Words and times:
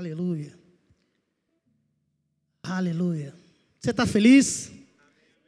Aleluia. 0.00 0.58
Aleluia. 2.62 3.34
Você 3.78 3.90
está 3.90 4.06
feliz? 4.06 4.72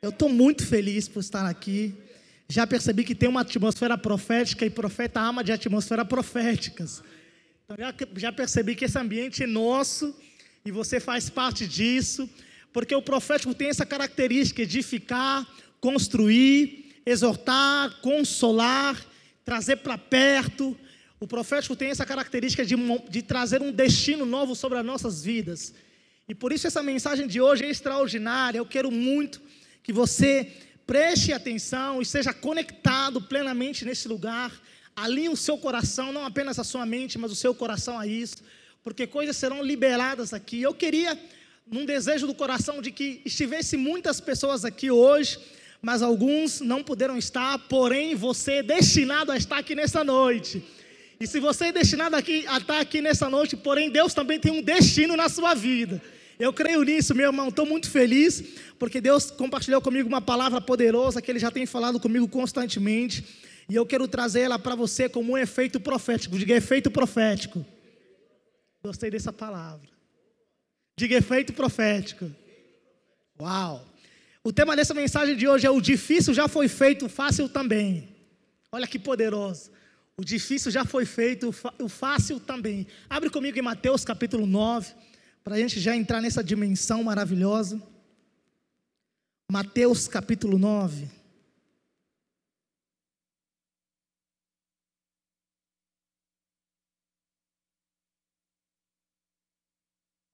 Eu 0.03 0.11
estou 0.11 0.29
muito 0.29 0.67
feliz 0.67 1.09
por 1.09 1.21
estar 1.21 1.47
aqui. 1.49 1.95
Já 2.51 2.67
percebi 2.67 3.03
que 3.03 3.15
tem 3.15 3.31
uma 3.31 3.41
atmosfera 3.41 3.97
profética 3.97 4.67
e 4.67 4.69
profeta 4.69 5.23
ama 5.23 5.43
de 5.43 5.53
atmosfera 5.53 6.05
proféticas. 6.05 7.03
Então 7.65 7.79
já, 7.79 7.95
já 8.15 8.31
percebi 8.31 8.75
que 8.75 8.85
esse 8.85 8.99
ambiente 8.99 9.43
é 9.43 9.47
nosso 9.47 10.15
e 10.67 10.71
você 10.71 11.01
faz 11.01 11.31
parte 11.31 11.67
disso, 11.67 12.29
porque 12.75 12.95
o 12.95 13.01
profético 13.01 13.55
tem 13.55 13.69
essa 13.69 13.87
característica 13.87 14.67
de 14.67 14.77
edificar, 14.81 15.49
construir, 15.81 17.01
exortar, 17.07 18.03
consolar, 18.03 19.03
trazer 19.47 19.77
para 19.77 19.97
perto. 19.97 20.77
O 21.23 21.27
profético 21.29 21.77
tem 21.77 21.89
essa 21.89 22.05
característica 22.05 22.65
de, 22.65 22.75
de 23.09 23.23
trazer 23.23 23.63
um 23.63 23.71
destino 23.71 24.27
novo 24.27 24.57
sobre 24.57 24.77
as 24.79 24.85
nossas 24.85 25.23
vidas. 25.23 25.73
E 26.29 26.35
por 26.35 26.53
isso 26.53 26.67
essa 26.67 26.83
mensagem 26.83 27.29
de 27.29 27.41
hoje 27.41 27.65
é 27.65 27.71
extraordinária. 27.71 28.59
Eu 28.59 28.67
quero 28.67 28.91
muito 28.91 29.41
que 29.85 29.93
você 29.93 30.51
preste 30.85 31.33
atenção 31.33 32.03
e 32.03 32.05
seja 32.05 32.35
conectado 32.35 33.23
plenamente 33.23 33.85
nesse 33.85 34.09
lugar. 34.09 34.51
Alinhe 34.97 35.29
o 35.29 35.37
seu 35.37 35.57
coração, 35.57 36.13
não 36.13 36.27
apenas 36.27 36.59
a 36.59 36.65
sua 36.65 36.85
mente, 36.85 37.17
mas 37.17 37.31
o 37.31 37.37
seu 37.37 37.55
coração 37.55 37.97
a 37.97 38.05
isso, 38.05 38.39
porque 38.83 39.07
coisas 39.07 39.37
serão 39.37 39.63
liberadas 39.63 40.35
aqui. 40.35 40.61
Eu 40.61 40.75
queria, 40.75 41.17
num 41.71 41.87
desejo 41.87 42.27
do 42.27 42.35
coração, 42.35 42.83
de 42.83 42.91
que 42.91 43.23
estivesse 43.25 43.77
muitas 43.77 44.21
pessoas 44.21 44.65
aqui 44.65 44.91
hoje, 44.91 45.39
mas 45.81 46.03
alguns 46.03 46.61
não 46.61 46.83
puderam 46.83 47.17
estar, 47.17 47.61
porém 47.69 48.17
você 48.17 48.55
é 48.55 48.63
destinado 48.65 49.31
a 49.31 49.37
estar 49.37 49.59
aqui 49.59 49.77
nessa 49.77 50.03
noite. 50.03 50.61
E 51.23 51.27
se 51.29 51.39
você 51.39 51.67
é 51.67 51.73
destinado 51.73 52.17
aqui, 52.17 52.45
a 52.49 52.59
estar 52.59 52.81
aqui 52.81 53.01
nessa 53.01 53.31
noite, 53.31 53.57
porém 53.57 53.89
Deus 53.89 54.13
também 54.13 54.41
tem 54.41 54.51
um 54.51 54.61
destino 54.61 55.17
na 55.17 55.29
sua 55.29 55.55
vida. 55.55 56.03
Eu 56.37 56.53
creio 56.53 56.83
nisso, 56.83 57.15
meu 57.15 57.27
irmão. 57.27 57.47
Estou 57.47 57.65
muito 57.65 57.89
feliz, 57.89 58.43
porque 58.77 59.01
Deus 59.01 59.31
compartilhou 59.31 59.81
comigo 59.81 60.09
uma 60.09 60.21
palavra 60.21 60.61
poderosa 60.61 61.23
que 61.23 61.31
Ele 61.31 61.39
já 61.39 61.49
tem 61.49 61.65
falado 61.65 62.01
comigo 62.01 62.27
constantemente. 62.27 63.25
E 63.69 63.77
eu 63.77 63.87
quero 63.87 64.09
trazer 64.09 64.41
ela 64.41 64.59
para 64.59 64.75
você 64.75 65.09
como 65.09 65.35
um 65.35 65.39
efeito 65.39 65.79
profético. 65.79 66.37
Diga 66.37 66.57
efeito 66.57 66.91
profético. 66.91 67.65
Gostei 68.83 69.09
dessa 69.09 69.33
palavra. 69.33 69.89
Diga 70.99 71.15
efeito 71.15 71.53
profético. 71.53 72.29
Uau! 73.41 73.87
O 74.43 74.53
tema 74.53 74.75
dessa 74.75 74.93
mensagem 74.93 75.37
de 75.37 75.47
hoje 75.47 75.69
é: 75.69 75.71
o 75.71 75.81
difícil 75.81 76.35
já 76.35 76.49
foi 76.49 76.67
feito, 76.67 77.09
fácil 77.09 77.49
também. 77.49 78.09
Olha 78.73 78.89
que 78.89 78.99
poderoso. 78.99 79.71
O 80.17 80.25
difícil 80.25 80.71
já 80.71 80.85
foi 80.85 81.07
feito, 81.07 81.55
o 81.81 81.89
fácil 81.89 82.39
também. 82.39 82.87
Abre 83.09 83.31
comigo 83.31 83.59
em 83.59 83.63
Mateus 83.63 84.05
capítulo 84.05 84.47
9, 84.47 84.95
para 85.43 85.57
a 85.57 85.59
gente 85.59 85.81
já 85.81 85.97
entrar 85.97 86.21
nessa 86.21 86.45
dimensão 86.45 87.03
maravilhosa. 87.03 87.83
Mateus 89.51 90.07
capítulo 90.07 90.59
9. 90.59 91.11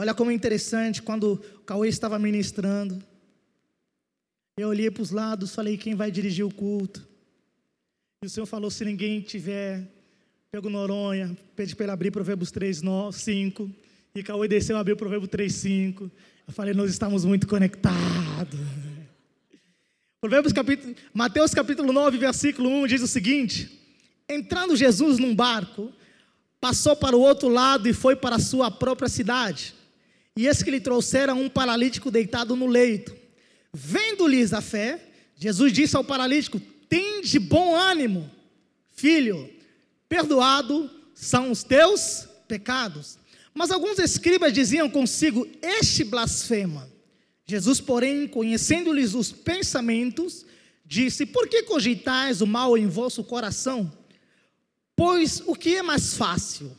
Olha 0.01 0.15
como 0.15 0.31
é 0.31 0.35
interessante, 0.35 1.03
quando 1.03 1.33
o 1.33 1.61
Cauê 1.65 1.89
estava 1.89 2.19
ministrando, 2.21 3.03
eu 4.57 4.69
olhei 4.69 4.91
para 4.91 5.03
os 5.03 5.11
lados, 5.11 5.55
falei, 5.55 5.77
quem 5.77 5.97
vai 5.97 6.11
dirigir 6.11 6.45
o 6.45 6.55
culto? 6.55 7.09
E 8.21 8.27
o 8.27 8.29
Senhor 8.29 8.47
falou, 8.47 8.69
se 8.69 8.85
ninguém 8.85 9.21
tiver, 9.21 9.87
pego 10.51 10.69
Noronha, 10.69 11.39
pede 11.55 11.77
para 11.77 11.85
ele 11.85 11.93
abrir 11.93 12.11
Provérbios 12.11 12.51
3, 12.51 12.83
9, 12.83 13.17
5. 13.17 13.71
E 14.13 14.25
Cauê 14.25 14.49
desceu, 14.49 14.77
abriu 14.77 14.97
Provérbios 14.97 15.31
3, 15.31 15.55
5. 15.55 16.11
Eu 16.49 16.53
falei, 16.53 16.75
nós 16.75 16.91
estamos 16.91 17.25
muito 17.25 17.47
conectados. 17.47 18.59
Provérbios 20.21 20.53
capítulo, 20.53 20.97
Mateus 21.15 21.55
capítulo 21.55 21.93
9, 21.93 22.19
versículo 22.19 22.69
1 22.69 22.89
diz 22.89 23.03
o 23.03 23.07
seguinte: 23.07 23.71
Entrando 24.29 24.75
Jesus 24.75 25.21
num 25.21 25.33
barco, 25.33 25.93
passou 26.61 26.97
para 26.97 27.17
o 27.17 27.21
outro 27.21 27.49
lado 27.49 27.89
e 27.89 27.93
foi 27.93 28.17
para 28.17 28.35
a 28.35 28.41
sua 28.41 28.69
própria 28.69 29.09
cidade. 29.09 29.75
E 30.37 30.49
esse 30.49 30.65
que 30.65 30.73
lhe 30.73 30.81
trouxeram 30.81 31.41
um 31.41 31.49
paralítico 31.49 32.11
deitado 32.11 32.57
no 32.57 32.67
leito. 32.67 33.15
Vendo-lhes 33.73 34.53
a 34.53 34.61
fé, 34.61 35.01
Jesus 35.37 35.73
disse 35.73 35.95
ao 35.95 36.03
paralítico: 36.03 36.61
Tem 36.89 37.21
de 37.23 37.39
bom 37.39 37.75
ânimo, 37.75 38.31
filho, 38.91 39.51
perdoado 40.09 40.91
são 41.15 41.51
os 41.51 41.63
teus 41.63 42.29
pecados. 42.47 43.19
Mas 43.53 43.71
alguns 43.71 43.99
escribas 43.99 44.53
diziam 44.53 44.89
consigo: 44.89 45.47
Este 45.61 46.05
blasfema. 46.05 46.89
Jesus, 47.45 47.81
porém, 47.81 48.29
conhecendo-lhes 48.29 49.15
os 49.15 49.33
pensamentos, 49.33 50.47
disse: 50.85 51.27
Por 51.27 51.49
que 51.49 51.63
cogitais 51.65 52.41
o 52.41 52.47
mal 52.47 52.77
em 52.77 52.87
vosso 52.87 53.25
coração? 53.25 53.93
Pois 54.95 55.43
o 55.47 55.55
que 55.55 55.77
é 55.77 55.83
mais 55.83 56.15
fácil? 56.15 56.71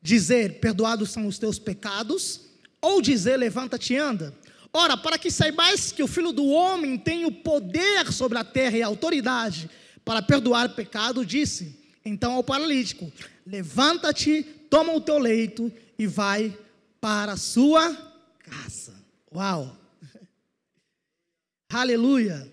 Dizer: 0.00 0.60
Perdoados 0.60 1.10
são 1.10 1.26
os 1.26 1.38
teus 1.38 1.58
pecados 1.58 2.42
ou 2.80 3.00
dizer 3.00 3.36
levanta-te 3.36 3.94
e 3.94 3.96
anda. 3.96 4.34
Ora, 4.72 4.96
para 4.96 5.18
que 5.18 5.30
saibais 5.30 5.92
que 5.92 6.02
o 6.02 6.08
Filho 6.08 6.32
do 6.32 6.46
Homem 6.46 6.96
tem 6.96 7.26
o 7.26 7.32
poder 7.32 8.10
sobre 8.10 8.38
a 8.38 8.44
terra 8.44 8.78
e 8.78 8.82
a 8.82 8.86
autoridade 8.86 9.68
para 10.04 10.22
perdoar 10.22 10.74
pecado, 10.74 11.26
disse 11.26 11.78
então 12.04 12.32
ao 12.32 12.42
paralítico: 12.42 13.12
Levanta-te, 13.46 14.42
toma 14.70 14.94
o 14.94 15.00
teu 15.00 15.18
leito 15.18 15.70
e 15.98 16.06
vai 16.06 16.56
para 17.00 17.32
a 17.32 17.36
sua 17.36 17.94
casa. 18.38 18.94
Uau! 19.34 19.76
Aleluia! 21.68 22.50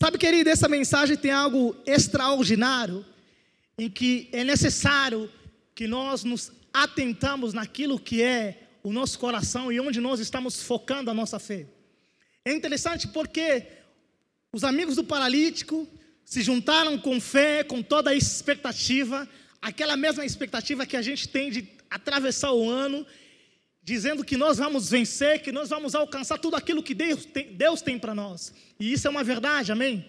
Sabe, 0.00 0.18
querido, 0.18 0.50
essa 0.50 0.68
mensagem 0.68 1.16
tem 1.16 1.30
algo 1.30 1.74
extraordinário 1.86 3.04
em 3.76 3.90
que 3.90 4.28
é 4.32 4.44
necessário 4.44 5.30
que 5.74 5.88
nós 5.88 6.22
nos 6.22 6.52
atentamos 6.72 7.52
naquilo 7.52 7.98
que 7.98 8.22
é 8.22 8.63
o 8.84 8.92
nosso 8.92 9.18
coração 9.18 9.72
e 9.72 9.80
onde 9.80 9.98
nós 9.98 10.20
estamos 10.20 10.62
focando 10.62 11.10
a 11.10 11.14
nossa 11.14 11.38
fé. 11.38 11.66
É 12.44 12.52
interessante 12.52 13.08
porque 13.08 13.66
os 14.52 14.62
amigos 14.62 14.96
do 14.96 15.02
paralítico 15.02 15.88
se 16.22 16.42
juntaram 16.42 16.98
com 16.98 17.18
fé, 17.18 17.64
com 17.64 17.82
toda 17.82 18.10
a 18.10 18.14
expectativa, 18.14 19.26
aquela 19.60 19.96
mesma 19.96 20.24
expectativa 20.24 20.84
que 20.84 20.98
a 20.98 21.02
gente 21.02 21.26
tem 21.26 21.50
de 21.50 21.66
atravessar 21.90 22.52
o 22.52 22.68
ano, 22.68 23.06
dizendo 23.82 24.22
que 24.22 24.36
nós 24.36 24.58
vamos 24.58 24.90
vencer, 24.90 25.40
que 25.40 25.50
nós 25.50 25.70
vamos 25.70 25.94
alcançar 25.94 26.38
tudo 26.38 26.54
aquilo 26.54 26.82
que 26.82 26.94
Deus 26.94 27.24
tem, 27.24 27.54
Deus 27.54 27.80
tem 27.80 27.98
para 27.98 28.14
nós. 28.14 28.52
E 28.78 28.92
isso 28.92 29.06
é 29.06 29.10
uma 29.10 29.24
verdade, 29.24 29.72
amém? 29.72 30.04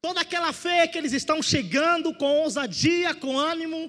Toda 0.00 0.20
aquela 0.20 0.52
fé 0.52 0.88
que 0.88 0.98
eles 0.98 1.12
estão 1.12 1.40
chegando 1.40 2.12
com 2.12 2.40
ousadia, 2.40 3.14
com 3.14 3.38
ânimo, 3.38 3.88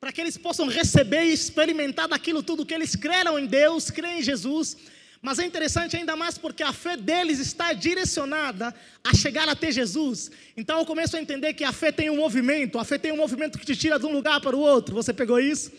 para 0.00 0.12
que 0.12 0.20
eles 0.20 0.36
possam 0.36 0.68
receber 0.68 1.24
e 1.24 1.32
experimentar 1.32 2.08
daquilo 2.08 2.42
tudo 2.42 2.66
que 2.66 2.74
eles 2.74 2.94
creram 2.94 3.38
em 3.38 3.46
Deus, 3.46 3.90
creem 3.90 4.20
em 4.20 4.22
Jesus. 4.22 4.76
Mas 5.22 5.38
é 5.38 5.44
interessante 5.44 5.96
ainda 5.96 6.14
mais 6.14 6.36
porque 6.36 6.62
a 6.62 6.72
fé 6.72 6.96
deles 6.96 7.38
está 7.38 7.72
direcionada 7.72 8.74
a 9.02 9.14
chegar 9.14 9.48
até 9.48 9.72
Jesus. 9.72 10.30
Então 10.56 10.78
eu 10.78 10.86
começo 10.86 11.16
a 11.16 11.20
entender 11.20 11.54
que 11.54 11.64
a 11.64 11.72
fé 11.72 11.90
tem 11.90 12.10
um 12.10 12.16
movimento, 12.16 12.78
a 12.78 12.84
fé 12.84 12.98
tem 12.98 13.12
um 13.12 13.16
movimento 13.16 13.58
que 13.58 13.66
te 13.66 13.74
tira 13.74 13.98
de 13.98 14.06
um 14.06 14.12
lugar 14.12 14.40
para 14.40 14.54
o 14.54 14.60
outro. 14.60 14.94
Você 14.94 15.12
pegou 15.12 15.40
isso? 15.40 15.72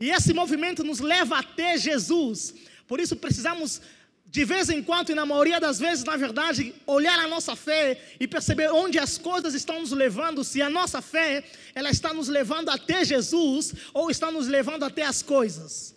E 0.00 0.10
esse 0.10 0.32
movimento 0.32 0.82
nos 0.82 1.00
leva 1.00 1.38
até 1.38 1.76
Jesus. 1.76 2.54
Por 2.86 2.98
isso 2.98 3.16
precisamos 3.16 3.82
de 4.30 4.44
vez 4.44 4.68
em 4.68 4.82
quando, 4.82 5.08
e 5.08 5.14
na 5.14 5.24
maioria 5.24 5.58
das 5.58 5.78
vezes, 5.78 6.04
na 6.04 6.14
verdade, 6.14 6.74
olhar 6.86 7.18
a 7.18 7.26
nossa 7.26 7.56
fé 7.56 7.98
e 8.20 8.28
perceber 8.28 8.70
onde 8.70 8.98
as 8.98 9.16
coisas 9.16 9.54
estão 9.54 9.80
nos 9.80 9.90
levando, 9.90 10.44
se 10.44 10.60
a 10.60 10.68
nossa 10.68 11.00
fé 11.00 11.42
ela 11.74 11.88
está 11.88 12.12
nos 12.12 12.28
levando 12.28 12.68
até 12.68 13.06
Jesus 13.06 13.72
ou 13.94 14.10
está 14.10 14.30
nos 14.30 14.46
levando 14.46 14.84
até 14.84 15.02
as 15.02 15.22
coisas. 15.22 15.96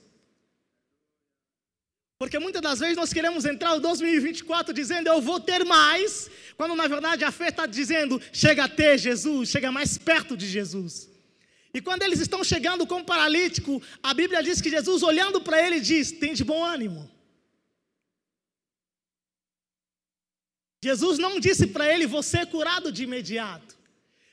Porque 2.17 2.39
muitas 2.39 2.61
das 2.61 2.79
vezes 2.79 2.95
nós 2.95 3.11
queremos 3.11 3.43
entrar 3.43 3.73
o 3.73 3.81
2024 3.81 4.73
dizendo 4.73 5.07
eu 5.07 5.19
vou 5.19 5.37
ter 5.37 5.65
mais, 5.65 6.31
quando 6.55 6.73
na 6.73 6.87
verdade 6.87 7.25
a 7.25 7.31
fé 7.31 7.49
está 7.49 7.65
dizendo 7.65 8.21
chega 8.31 8.63
até 8.63 8.97
Jesus, 8.97 9.49
chega 9.49 9.73
mais 9.73 9.97
perto 9.97 10.37
de 10.37 10.47
Jesus. 10.47 11.09
E 11.73 11.81
quando 11.81 12.03
eles 12.03 12.21
estão 12.21 12.45
chegando 12.45 12.87
com 12.87 12.99
o 13.01 13.03
paralítico, 13.03 13.81
a 14.01 14.13
Bíblia 14.13 14.41
diz 14.41 14.61
que 14.61 14.69
Jesus 14.69 15.03
olhando 15.03 15.41
para 15.41 15.61
ele 15.61 15.81
diz: 15.81 16.13
tem 16.13 16.33
de 16.33 16.45
bom 16.45 16.63
ânimo. 16.63 17.10
Jesus 20.83 21.19
não 21.19 21.39
disse 21.39 21.67
para 21.67 21.91
ele, 21.93 22.07
você 22.07 22.39
é 22.39 22.45
curado 22.45 22.91
de 22.91 23.03
imediato. 23.03 23.77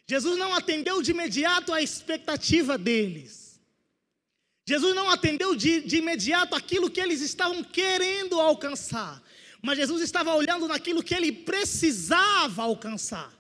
Jesus 0.07 0.39
não 0.39 0.55
atendeu 0.55 1.03
de 1.03 1.11
imediato 1.11 1.73
a 1.73 1.83
expectativa 1.83 2.79
deles. 2.79 3.61
Jesus 4.67 4.95
não 4.95 5.11
atendeu 5.11 5.55
de, 5.55 5.81
de 5.83 5.97
imediato 5.99 6.55
aquilo 6.55 6.91
que 6.91 7.01
eles 7.01 7.21
estavam 7.21 7.63
querendo 7.63 8.41
alcançar. 8.41 9.23
Mas 9.63 9.79
Jesus 9.79 10.03
estava 10.03 10.35
olhando 10.35 10.69
naquilo 10.69 11.03
que 11.03 11.15
ele 11.15 11.33
precisava 11.33 12.63
alcançar. 12.63 13.33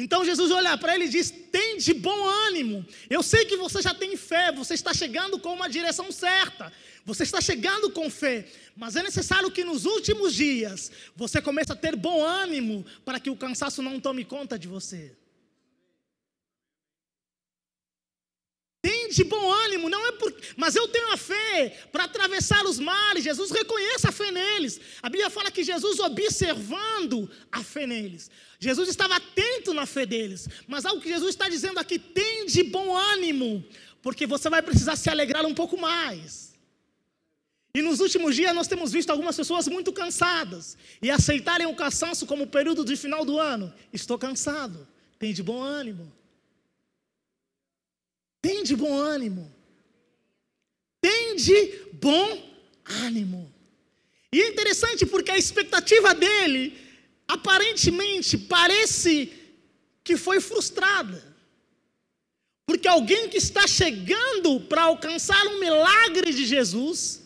Então 0.00 0.24
Jesus 0.24 0.50
olha 0.50 0.78
para 0.78 0.94
ele 0.94 1.04
e 1.04 1.08
diz: 1.08 1.30
tem 1.30 1.76
de 1.76 1.92
bom 1.92 2.26
ânimo. 2.46 2.86
Eu 3.10 3.22
sei 3.22 3.44
que 3.44 3.56
você 3.56 3.82
já 3.82 3.92
tem 3.92 4.16
fé, 4.16 4.50
você 4.50 4.72
está 4.74 4.94
chegando 4.94 5.38
com 5.38 5.52
uma 5.52 5.68
direção 5.68 6.10
certa, 6.10 6.72
você 7.14 7.24
está 7.24 7.40
chegando 7.40 7.90
com 7.90 8.08
fé, 8.08 8.46
mas 8.76 8.94
é 8.94 9.02
necessário 9.02 9.50
que 9.50 9.64
nos 9.64 9.84
últimos 9.84 10.32
dias 10.32 10.92
você 11.16 11.42
comece 11.42 11.72
a 11.72 11.76
ter 11.76 11.96
bom 11.96 12.24
ânimo 12.24 12.86
para 13.04 13.18
que 13.18 13.28
o 13.28 13.36
cansaço 13.36 13.82
não 13.82 13.98
tome 13.98 14.24
conta 14.24 14.56
de 14.56 14.68
você. 14.68 15.16
Tem 18.80 19.08
de 19.08 19.24
bom 19.24 19.52
ânimo, 19.52 19.90
não 19.90 20.06
é 20.06 20.12
por, 20.12 20.32
mas 20.56 20.76
eu 20.76 20.86
tenho 20.86 21.12
a 21.12 21.16
fé 21.16 21.76
para 21.90 22.04
atravessar 22.04 22.64
os 22.64 22.78
mares. 22.78 23.24
Jesus 23.24 23.50
reconhece 23.50 24.06
a 24.06 24.12
fé 24.12 24.30
neles. 24.30 24.80
A 25.02 25.10
Bíblia 25.10 25.28
fala 25.28 25.50
que 25.50 25.64
Jesus 25.64 25.98
observando 25.98 27.28
a 27.50 27.62
fé 27.64 27.88
neles. 27.88 28.30
Jesus 28.60 28.88
estava 28.88 29.16
atento 29.16 29.74
na 29.74 29.84
fé 29.84 30.06
deles. 30.06 30.48
Mas 30.68 30.86
algo 30.86 31.02
que 31.02 31.08
Jesus 31.08 31.30
está 31.30 31.48
dizendo 31.48 31.78
aqui, 31.78 31.98
tem 31.98 32.46
de 32.46 32.62
bom 32.62 32.96
ânimo, 32.96 33.64
porque 34.00 34.26
você 34.26 34.48
vai 34.48 34.62
precisar 34.62 34.94
se 34.94 35.10
alegrar 35.10 35.44
um 35.44 35.54
pouco 35.54 35.76
mais. 35.76 36.49
E 37.74 37.82
nos 37.82 38.00
últimos 38.00 38.34
dias 38.34 38.54
nós 38.54 38.66
temos 38.66 38.90
visto 38.90 39.10
algumas 39.10 39.36
pessoas 39.36 39.68
muito 39.68 39.92
cansadas 39.92 40.76
e 41.00 41.10
aceitarem 41.10 41.66
o 41.66 41.74
cansaço 41.74 42.26
como 42.26 42.46
período 42.46 42.84
de 42.84 42.96
final 42.96 43.24
do 43.24 43.38
ano. 43.38 43.72
Estou 43.92 44.18
cansado. 44.18 44.86
Tem 45.18 45.32
de 45.32 45.42
bom 45.42 45.62
ânimo. 45.62 46.12
Tem 48.42 48.64
de 48.64 48.74
bom 48.74 48.98
ânimo. 48.98 49.54
Tem 51.00 51.36
de 51.36 51.84
bom 51.92 52.50
ânimo. 52.84 53.52
E 54.32 54.40
é 54.40 54.48
interessante 54.48 55.06
porque 55.06 55.30
a 55.30 55.38
expectativa 55.38 56.14
dele, 56.14 56.76
aparentemente, 57.28 58.36
parece 58.36 59.32
que 60.02 60.16
foi 60.16 60.40
frustrada. 60.40 61.22
Porque 62.66 62.86
alguém 62.88 63.28
que 63.28 63.38
está 63.38 63.66
chegando 63.66 64.60
para 64.60 64.82
alcançar 64.82 65.44
um 65.48 65.58
milagre 65.58 66.32
de 66.32 66.46
Jesus, 66.46 67.19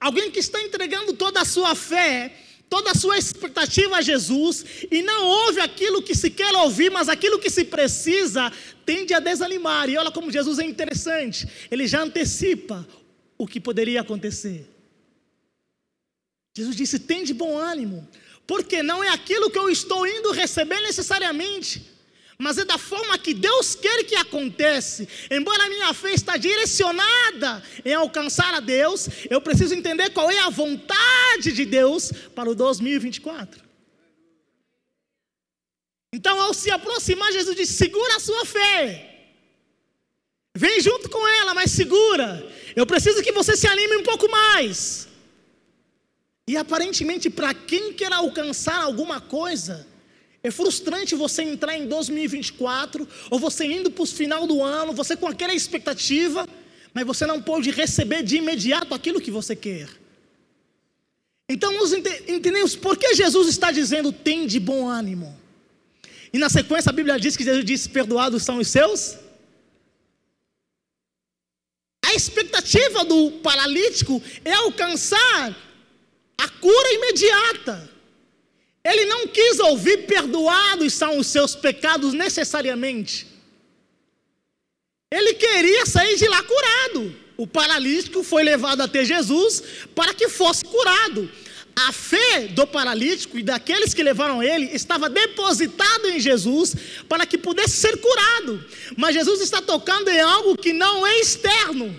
alguém 0.00 0.30
que 0.30 0.38
está 0.38 0.60
entregando 0.62 1.12
toda 1.12 1.40
a 1.40 1.44
sua 1.44 1.74
fé, 1.74 2.32
toda 2.68 2.90
a 2.90 2.94
sua 2.94 3.16
expectativa 3.16 3.96
a 3.96 4.02
Jesus 4.02 4.64
e 4.90 5.02
não 5.02 5.24
ouve 5.24 5.60
aquilo 5.60 6.02
que 6.02 6.14
se 6.14 6.30
quer 6.30 6.54
ouvir, 6.54 6.90
mas 6.90 7.08
aquilo 7.08 7.38
que 7.38 7.50
se 7.50 7.64
precisa, 7.64 8.52
tende 8.84 9.14
a 9.14 9.20
desanimar. 9.20 9.88
E 9.88 9.96
olha 9.96 10.10
como 10.10 10.30
Jesus 10.30 10.58
é 10.58 10.64
interessante, 10.64 11.46
ele 11.70 11.86
já 11.86 12.02
antecipa 12.02 12.86
o 13.38 13.46
que 13.46 13.60
poderia 13.60 14.00
acontecer. 14.00 14.68
Jesus 16.56 16.76
disse: 16.76 16.98
tem 16.98 17.24
de 17.24 17.34
bom 17.34 17.56
ânimo, 17.56 18.08
porque 18.46 18.82
não 18.82 19.02
é 19.02 19.08
aquilo 19.08 19.50
que 19.50 19.58
eu 19.58 19.68
estou 19.68 20.06
indo 20.06 20.32
receber 20.32 20.80
necessariamente 20.80 21.95
mas 22.38 22.58
é 22.58 22.64
da 22.64 22.76
forma 22.76 23.18
que 23.18 23.32
Deus 23.32 23.74
quer 23.74 24.04
que 24.04 24.14
aconteça. 24.14 25.06
Embora 25.30 25.64
a 25.64 25.68
minha 25.68 25.94
fé 25.94 26.12
está 26.12 26.36
direcionada 26.36 27.62
em 27.84 27.94
alcançar 27.94 28.54
a 28.54 28.60
Deus, 28.60 29.08
eu 29.30 29.40
preciso 29.40 29.74
entender 29.74 30.10
qual 30.10 30.30
é 30.30 30.38
a 30.40 30.50
vontade 30.50 31.52
de 31.52 31.64
Deus 31.64 32.12
para 32.34 32.50
o 32.50 32.54
2024. 32.54 33.64
Então, 36.12 36.40
ao 36.40 36.54
se 36.54 36.70
aproximar, 36.70 37.32
Jesus 37.32 37.56
disse: 37.56 37.74
segura 37.74 38.16
a 38.16 38.20
sua 38.20 38.44
fé. 38.44 39.12
Vem 40.56 40.80
junto 40.80 41.10
com 41.10 41.26
ela, 41.28 41.52
mas 41.54 41.70
segura. 41.70 42.50
Eu 42.74 42.86
preciso 42.86 43.22
que 43.22 43.32
você 43.32 43.56
se 43.56 43.66
anime 43.66 43.96
um 43.96 44.02
pouco 44.02 44.30
mais. 44.30 45.08
E 46.48 46.56
aparentemente, 46.56 47.28
para 47.28 47.52
quem 47.52 47.92
quer 47.92 48.12
alcançar 48.12 48.82
alguma 48.82 49.20
coisa, 49.20 49.86
é 50.46 50.50
frustrante 50.52 51.16
você 51.16 51.42
entrar 51.42 51.76
em 51.76 51.88
2024, 51.88 53.08
ou 53.30 53.38
você 53.38 53.64
indo 53.64 53.90
para 53.90 54.04
o 54.04 54.06
final 54.06 54.46
do 54.46 54.62
ano, 54.62 54.92
você 54.92 55.16
com 55.16 55.26
aquela 55.26 55.52
expectativa, 55.52 56.48
mas 56.94 57.04
você 57.04 57.26
não 57.26 57.42
pode 57.42 57.72
receber 57.72 58.22
de 58.22 58.36
imediato 58.36 58.94
aquilo 58.94 59.20
que 59.20 59.30
você 59.30 59.56
quer. 59.56 59.88
Então 61.50 61.72
nós 61.72 61.92
entendemos 61.92 62.76
por 62.76 62.96
que 62.96 63.12
Jesus 63.14 63.48
está 63.48 63.72
dizendo 63.72 64.12
tem 64.12 64.46
de 64.46 64.60
bom 64.60 64.88
ânimo. 64.88 65.36
E 66.32 66.38
na 66.38 66.48
sequência 66.48 66.90
a 66.90 66.92
Bíblia 66.92 67.18
diz 67.18 67.36
que 67.36 67.42
Jesus 67.42 67.64
disse: 67.64 67.88
perdoados 67.88 68.44
são 68.44 68.58
os 68.58 68.68
seus. 68.68 69.16
A 72.04 72.14
expectativa 72.14 73.04
do 73.04 73.32
paralítico 73.42 74.22
é 74.44 74.52
alcançar 74.52 75.56
a 76.38 76.48
cura 76.48 76.92
imediata. 76.92 77.95
Ele 78.86 79.04
não 79.06 79.26
quis 79.26 79.58
ouvir 79.58 80.06
perdoados 80.06 80.92
são 80.94 81.18
os 81.18 81.26
seus 81.26 81.56
pecados 81.56 82.12
necessariamente. 82.12 83.26
Ele 85.10 85.34
queria 85.34 85.84
sair 85.84 86.16
de 86.16 86.28
lá 86.28 86.40
curado. 86.42 87.16
O 87.36 87.48
paralítico 87.48 88.22
foi 88.22 88.44
levado 88.44 88.82
até 88.82 89.04
Jesus 89.04 89.60
para 89.92 90.14
que 90.14 90.28
fosse 90.28 90.64
curado. 90.64 91.28
A 91.74 91.92
fé 91.92 92.46
do 92.46 92.64
paralítico 92.64 93.36
e 93.36 93.42
daqueles 93.42 93.92
que 93.92 94.04
levaram 94.04 94.40
ele 94.40 94.66
estava 94.66 95.10
depositada 95.10 96.08
em 96.08 96.20
Jesus 96.20 96.76
para 97.08 97.26
que 97.26 97.36
pudesse 97.36 97.76
ser 97.76 97.96
curado. 97.96 98.64
Mas 98.96 99.14
Jesus 99.14 99.40
está 99.40 99.60
tocando 99.60 100.08
em 100.08 100.20
algo 100.20 100.56
que 100.56 100.72
não 100.72 101.04
é 101.04 101.18
externo. 101.18 101.94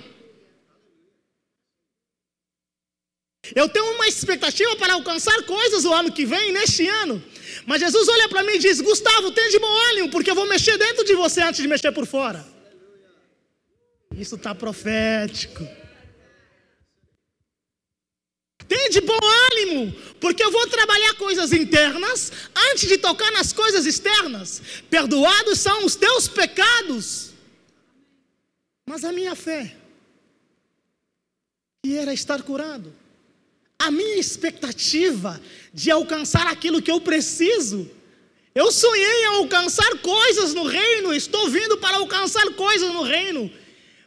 Eu 3.55 3.69
tenho 3.69 3.85
uma 3.93 4.07
expectativa 4.07 4.75
para 4.75 4.93
alcançar 4.93 5.43
coisas 5.43 5.85
o 5.85 5.93
ano 5.93 6.11
que 6.11 6.25
vem, 6.25 6.51
neste 6.51 6.87
ano. 6.87 7.23
Mas 7.65 7.79
Jesus 7.79 8.07
olha 8.07 8.29
para 8.29 8.43
mim 8.43 8.53
e 8.53 8.59
diz: 8.59 8.81
Gustavo, 8.81 9.31
tem 9.31 9.49
de 9.49 9.59
bom 9.59 9.77
ânimo, 9.91 10.09
porque 10.09 10.31
eu 10.31 10.35
vou 10.35 10.45
mexer 10.45 10.77
dentro 10.77 11.03
de 11.03 11.15
você 11.15 11.41
antes 11.41 11.61
de 11.61 11.67
mexer 11.67 11.91
por 11.91 12.05
fora. 12.05 12.45
Isso 14.15 14.35
está 14.35 14.53
profético. 14.53 15.67
Tem 18.67 18.89
de 18.89 18.99
bom 18.99 19.19
ânimo, 19.51 19.93
porque 20.19 20.43
eu 20.43 20.51
vou 20.51 20.67
trabalhar 20.67 21.13
coisas 21.13 21.53
internas 21.53 22.33
antes 22.71 22.89
de 22.89 22.97
tocar 22.97 23.31
nas 23.31 23.53
coisas 23.53 23.85
externas. 23.85 24.61
Perdoados 24.89 25.59
são 25.59 25.85
os 25.85 25.95
teus 25.95 26.27
pecados, 26.27 27.31
mas 28.85 29.05
a 29.05 29.13
minha 29.13 29.35
fé, 29.35 29.73
que 31.81 31.95
era 31.95 32.13
estar 32.13 32.41
curado 32.43 32.93
a 33.79 33.91
minha 33.91 34.17
expectativa 34.17 35.39
de 35.73 35.91
alcançar 35.91 36.47
aquilo 36.47 36.81
que 36.81 36.91
eu 36.91 36.99
preciso. 36.99 37.89
Eu 38.53 38.71
sonhei 38.71 39.21
em 39.21 39.25
alcançar 39.25 39.99
coisas 39.99 40.53
no 40.53 40.63
reino, 40.63 41.13
estou 41.13 41.49
vindo 41.49 41.77
para 41.77 41.97
alcançar 41.97 42.53
coisas 42.53 42.91
no 42.91 43.03
reino. 43.03 43.51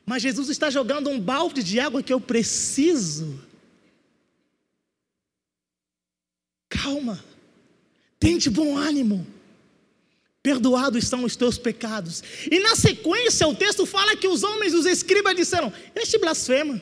Mas 0.05 0.23
Jesus 0.23 0.49
está 0.49 0.71
jogando 0.71 1.09
um 1.09 1.21
balde 1.21 1.63
de 1.63 1.79
água 1.79 2.03
que 2.03 2.13
eu 2.13 2.21
preciso. 2.21 3.41
Calma, 6.69 7.25
tente 8.19 8.51
bom 8.51 8.77
ânimo. 8.77 9.25
Perdoados 10.43 11.05
estão 11.05 11.23
os 11.25 11.37
teus 11.37 11.59
pecados. 11.59 12.25
E 12.51 12.59
na 12.61 12.75
sequência, 12.75 13.47
o 13.47 13.55
texto 13.55 13.85
fala 13.85 14.17
que 14.17 14.27
os 14.27 14.43
homens, 14.43 14.73
os 14.73 14.87
escribas, 14.87 15.37
disseram: 15.37 15.73
Este 15.95 16.19
blasfema. 16.19 16.81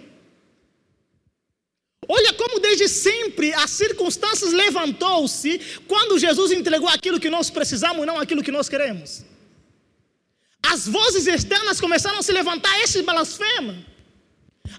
Olha 2.09 2.33
como 2.33 2.59
desde 2.59 2.89
sempre 2.89 3.53
as 3.53 3.71
circunstâncias 3.71 4.53
levantou-se 4.53 5.61
quando 5.87 6.19
Jesus 6.19 6.51
entregou 6.53 6.89
aquilo 6.89 7.21
que 7.21 7.29
nós 7.29 7.51
precisamos, 7.51 8.07
não 8.07 8.19
aquilo 8.19 8.43
que 8.43 8.51
nós 8.51 8.69
queremos. 8.69 9.25
As 10.63 10.89
vozes 10.89 11.27
externas 11.27 11.81
começaram 11.81 12.19
a 12.19 12.23
se 12.23 12.33
levantar, 12.33 12.75
esse 12.81 13.03
blasfema. 13.03 13.75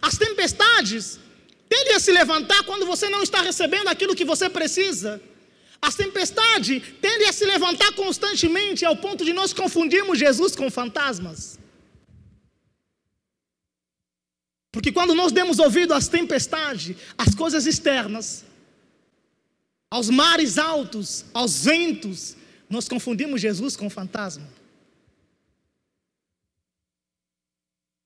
As 0.01 0.17
tempestades 0.17 1.19
tendem 1.69 1.93
a 1.93 1.99
se 1.99 2.11
levantar 2.11 2.63
quando 2.63 2.85
você 2.85 3.07
não 3.09 3.21
está 3.21 3.41
recebendo 3.41 3.89
aquilo 3.89 4.15
que 4.15 4.25
você 4.25 4.49
precisa. 4.49 5.21
As 5.79 5.95
tempestades 5.95 6.81
tendem 6.99 7.29
a 7.29 7.33
se 7.33 7.45
levantar 7.45 7.91
constantemente 7.93 8.83
ao 8.83 8.97
ponto 8.97 9.23
de 9.23 9.33
nós 9.33 9.53
confundirmos 9.53 10.17
Jesus 10.17 10.55
com 10.55 10.69
fantasmas. 10.69 11.59
Porque 14.71 14.91
quando 14.91 15.15
nós 15.15 15.31
demos 15.31 15.59
ouvido 15.59 15.93
às 15.93 16.07
tempestades, 16.07 16.95
às 17.17 17.33
coisas 17.33 17.65
externas, 17.65 18.45
aos 19.89 20.09
mares 20.09 20.57
altos, 20.57 21.25
aos 21.33 21.65
ventos, 21.65 22.35
nós 22.69 22.87
confundimos 22.87 23.41
Jesus 23.41 23.75
com 23.75 23.89
fantasma. 23.89 24.47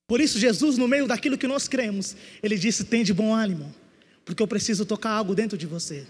Por 0.07 0.21
isso, 0.21 0.39
Jesus, 0.39 0.77
no 0.77 0.87
meio 0.87 1.07
daquilo 1.07 1.37
que 1.37 1.47
nós 1.47 1.67
cremos, 1.67 2.15
ele 2.41 2.57
disse: 2.57 2.85
tem 2.85 3.03
de 3.03 3.13
bom 3.13 3.33
ânimo, 3.33 3.73
porque 4.23 4.41
eu 4.41 4.47
preciso 4.47 4.85
tocar 4.85 5.11
algo 5.11 5.35
dentro 5.35 5.57
de 5.57 5.65
você. 5.65 6.07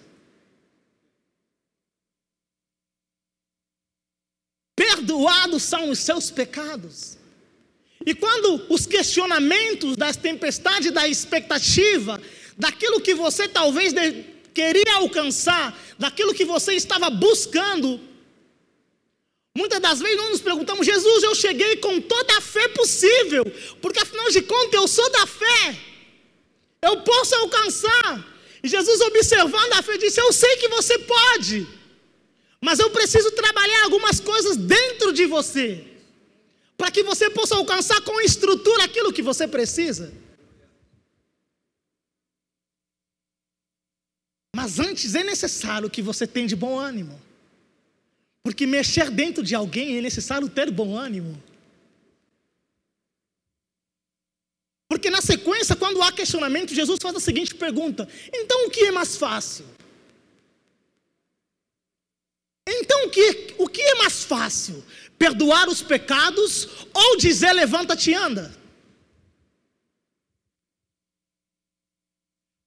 Perdoados 4.75 5.63
são 5.63 5.89
os 5.89 5.99
seus 5.99 6.29
pecados. 6.29 7.17
E 8.05 8.13
quando 8.13 8.65
os 8.69 8.85
questionamentos 8.85 9.95
das 9.95 10.17
tempestades, 10.17 10.91
da 10.91 11.07
expectativa, 11.07 12.21
daquilo 12.57 13.01
que 13.01 13.13
você 13.13 13.47
talvez 13.47 13.93
queria 14.53 14.95
alcançar, 14.95 15.77
daquilo 15.97 16.33
que 16.33 16.45
você 16.45 16.73
estava 16.73 17.09
buscando, 17.09 17.99
Muitas 19.55 19.79
das 19.79 19.99
vezes 19.99 20.17
nós 20.17 20.29
nos 20.31 20.41
perguntamos, 20.41 20.83
Jesus, 20.83 21.21
eu 21.21 21.35
cheguei 21.35 21.75
com 21.75 22.01
toda 22.01 22.37
a 22.37 22.41
fé 22.41 22.67
possível, 22.69 23.45
porque 23.79 23.99
afinal 23.99 24.27
de 24.31 24.41
contas 24.41 24.73
eu 24.73 24.87
sou 24.87 25.07
da 25.11 25.27
fé, 25.27 25.77
eu 26.81 27.01
posso 27.01 27.35
alcançar. 27.35 28.33
E 28.63 28.67
Jesus, 28.67 28.99
observando 29.01 29.73
a 29.73 29.83
fé, 29.83 29.95
disse: 29.97 30.19
Eu 30.19 30.33
sei 30.33 30.57
que 30.57 30.69
você 30.69 30.97
pode, 30.97 31.67
mas 32.59 32.79
eu 32.79 32.89
preciso 32.89 33.29
trabalhar 33.31 33.83
algumas 33.83 34.19
coisas 34.19 34.57
dentro 34.57 35.13
de 35.13 35.27
você, 35.27 35.85
para 36.77 36.91
que 36.91 37.03
você 37.03 37.29
possa 37.29 37.55
alcançar 37.55 38.01
com 38.01 38.19
estrutura 38.21 38.83
aquilo 38.83 39.13
que 39.13 39.21
você 39.21 39.47
precisa. 39.47 40.13
Mas 44.55 44.79
antes 44.79 45.15
é 45.15 45.23
necessário 45.23 45.89
que 45.89 46.01
você 46.01 46.27
tenha 46.27 46.47
de 46.47 46.55
bom 46.55 46.77
ânimo. 46.77 47.19
Porque 48.43 48.67
mexer 48.67 49.09
dentro 49.09 49.43
de 49.43 49.55
alguém 49.55 49.97
é 49.97 50.01
necessário 50.01 50.49
ter 50.49 50.69
bom 50.69 50.95
ânimo. 50.95 51.41
Porque 54.89 55.09
na 55.09 55.21
sequência, 55.21 55.75
quando 55.75 56.01
há 56.01 56.11
questionamento, 56.11 56.73
Jesus 56.73 56.99
faz 57.01 57.15
a 57.15 57.19
seguinte 57.19 57.55
pergunta: 57.55 58.07
então 58.31 58.67
o 58.67 58.69
que 58.69 58.81
é 58.81 58.91
mais 58.91 59.15
fácil? 59.15 59.65
Então 62.67 63.07
o 63.07 63.09
que, 63.09 63.55
o 63.57 63.67
que 63.67 63.81
é 63.81 63.95
mais 63.95 64.23
fácil? 64.23 64.83
Perdoar 65.17 65.69
os 65.69 65.81
pecados 65.81 66.67
ou 66.93 67.17
dizer 67.17 67.53
levanta-te 67.53 68.11
e 68.11 68.13
anda? 68.13 68.63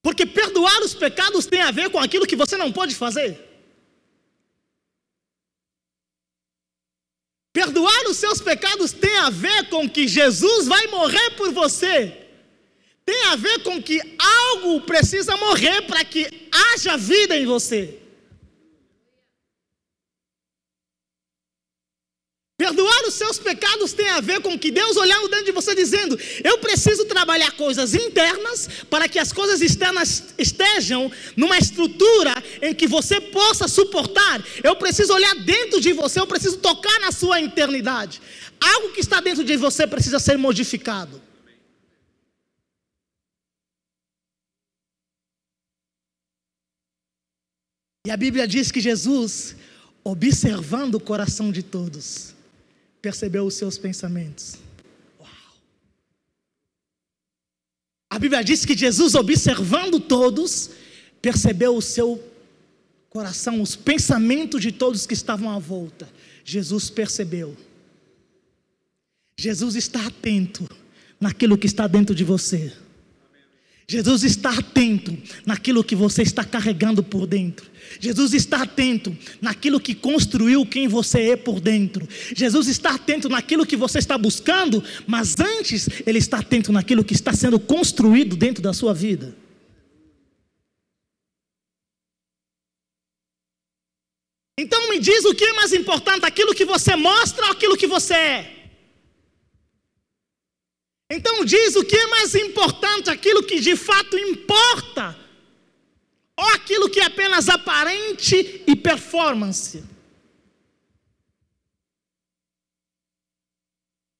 Porque 0.01 0.25
perdoar 0.25 0.81
os 0.81 0.93
pecados 0.93 1.45
tem 1.45 1.61
a 1.61 1.69
ver 1.69 1.89
com 1.89 1.99
aquilo 1.99 2.25
que 2.25 2.35
você 2.35 2.55
não 2.55 2.71
pode 2.71 2.95
fazer. 2.95 3.45
Perdoar 7.51 8.07
os 8.07 8.17
seus 8.17 8.39
pecados 8.39 8.93
tem 8.93 9.17
a 9.17 9.29
ver 9.29 9.67
com 9.69 9.89
que 9.89 10.07
Jesus 10.07 10.67
vai 10.67 10.87
morrer 10.87 11.31
por 11.31 11.51
você. 11.51 12.25
Tem 13.03 13.23
a 13.25 13.35
ver 13.35 13.63
com 13.63 13.81
que 13.81 13.99
algo 14.17 14.81
precisa 14.81 15.35
morrer 15.37 15.81
para 15.81 16.05
que 16.05 16.49
haja 16.51 16.95
vida 16.95 17.35
em 17.35 17.45
você. 17.45 17.99
Perdoar 22.67 23.07
os 23.07 23.13
seus 23.13 23.39
pecados 23.39 23.93
tem 23.93 24.09
a 24.09 24.19
ver 24.19 24.41
com 24.41 24.59
que 24.59 24.69
Deus 24.69 24.97
olhando 24.97 25.29
dentro 25.29 25.45
de 25.45 25.51
você 25.53 25.73
dizendo: 25.73 26.19
Eu 26.43 26.57
preciso 26.57 27.05
trabalhar 27.05 27.51
coisas 27.51 27.95
internas 27.95 28.67
para 28.89 29.07
que 29.07 29.17
as 29.17 29.31
coisas 29.31 29.61
externas 29.61 30.35
estejam 30.37 31.09
numa 31.37 31.57
estrutura 31.57 32.33
em 32.61 32.73
que 32.75 32.85
você 32.85 33.21
possa 33.21 33.69
suportar. 33.69 34.43
Eu 34.61 34.75
preciso 34.75 35.13
olhar 35.13 35.33
dentro 35.45 35.79
de 35.79 35.93
você, 35.93 36.19
eu 36.19 36.27
preciso 36.27 36.57
tocar 36.57 36.99
na 36.99 37.09
sua 37.09 37.41
eternidade. 37.41 38.21
Algo 38.59 38.91
que 38.91 38.99
está 38.99 39.21
dentro 39.21 39.45
de 39.45 39.55
você 39.55 39.87
precisa 39.87 40.19
ser 40.19 40.37
modificado. 40.37 41.21
E 48.05 48.11
a 48.11 48.17
Bíblia 48.17 48.45
diz 48.45 48.73
que 48.73 48.81
Jesus, 48.81 49.55
observando 50.03 50.95
o 50.95 50.99
coração 50.99 51.49
de 51.49 51.63
todos, 51.63 52.35
percebeu 53.07 53.45
os 53.45 53.53
seus 53.53 53.77
pensamentos. 53.77 54.57
Uau! 55.17 55.29
A 58.09 58.19
Bíblia 58.19 58.43
diz 58.43 58.65
que 58.65 58.75
Jesus, 58.75 59.15
observando 59.15 59.97
todos, 59.97 60.71
percebeu 61.21 61.77
o 61.77 61.81
seu 61.81 62.21
coração, 63.09 63.61
os 63.61 63.77
pensamentos 63.77 64.61
de 64.61 64.73
todos 64.73 65.07
que 65.07 65.13
estavam 65.13 65.49
à 65.49 65.57
volta. 65.57 66.09
Jesus 66.43 66.89
percebeu. 66.89 67.55
Jesus 69.39 69.77
está 69.77 70.05
atento 70.05 70.67
naquilo 71.17 71.57
que 71.57 71.65
está 71.65 71.87
dentro 71.87 72.13
de 72.13 72.25
você. 72.25 72.73
Jesus 73.89 74.25
está 74.25 74.49
atento 74.49 75.17
naquilo 75.45 75.81
que 75.81 75.95
você 75.95 76.21
está 76.21 76.43
carregando 76.43 77.01
por 77.01 77.25
dentro. 77.25 77.71
Jesus 78.01 78.33
está 78.33 78.63
atento 78.63 79.17
naquilo 79.41 79.79
que 79.79 79.95
construiu 79.95 80.65
quem 80.65 80.89
você 80.89 81.29
é 81.29 81.35
por 81.37 81.61
dentro. 81.61 82.05
Jesus 82.35 82.67
está 82.67 82.95
atento 82.95 83.29
naquilo 83.29 83.65
que 83.65 83.77
você 83.77 83.99
está 83.99 84.17
buscando, 84.17 84.83
mas 85.07 85.39
antes, 85.39 85.87
Ele 86.05 86.19
está 86.19 86.39
atento 86.39 86.73
naquilo 86.73 87.01
que 87.01 87.13
está 87.13 87.31
sendo 87.31 87.57
construído 87.57 88.35
dentro 88.35 88.61
da 88.61 88.73
sua 88.73 88.93
vida. 88.93 89.33
Então 94.59 94.89
me 94.89 94.99
diz 94.99 95.23
o 95.23 95.33
que 95.33 95.45
é 95.45 95.53
mais 95.53 95.71
importante, 95.71 96.25
aquilo 96.25 96.53
que 96.53 96.65
você 96.65 96.93
mostra 96.97 97.45
ou 97.45 97.51
aquilo 97.53 97.77
que 97.77 97.87
você 97.87 98.13
é? 98.13 98.56
Então 101.09 101.45
diz 101.45 101.75
o 101.75 101.85
que 101.85 101.95
é 101.95 102.07
mais 102.07 102.35
importante, 102.35 103.09
aquilo 103.09 103.43
que 103.43 103.59
de 103.59 103.75
fato 103.75 104.17
importa 104.17 105.17
ou 106.37 106.45
aquilo 106.49 106.89
que 106.89 106.99
é 106.99 107.05
apenas 107.05 107.49
aparente 107.49 108.63
e 108.67 108.75
performance. 108.75 109.83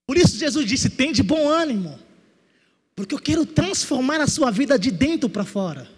Por 0.06 0.16
isso 0.16 0.38
Jesus 0.38 0.66
disse: 0.66 0.88
tem 0.88 1.12
de 1.12 1.22
bom 1.22 1.48
ânimo, 1.48 2.00
porque 2.96 3.14
eu 3.14 3.20
quero 3.20 3.44
transformar 3.44 4.20
a 4.20 4.26
sua 4.26 4.50
vida 4.50 4.78
de 4.78 4.90
dentro 4.90 5.28
para 5.28 5.44
fora. 5.44 5.88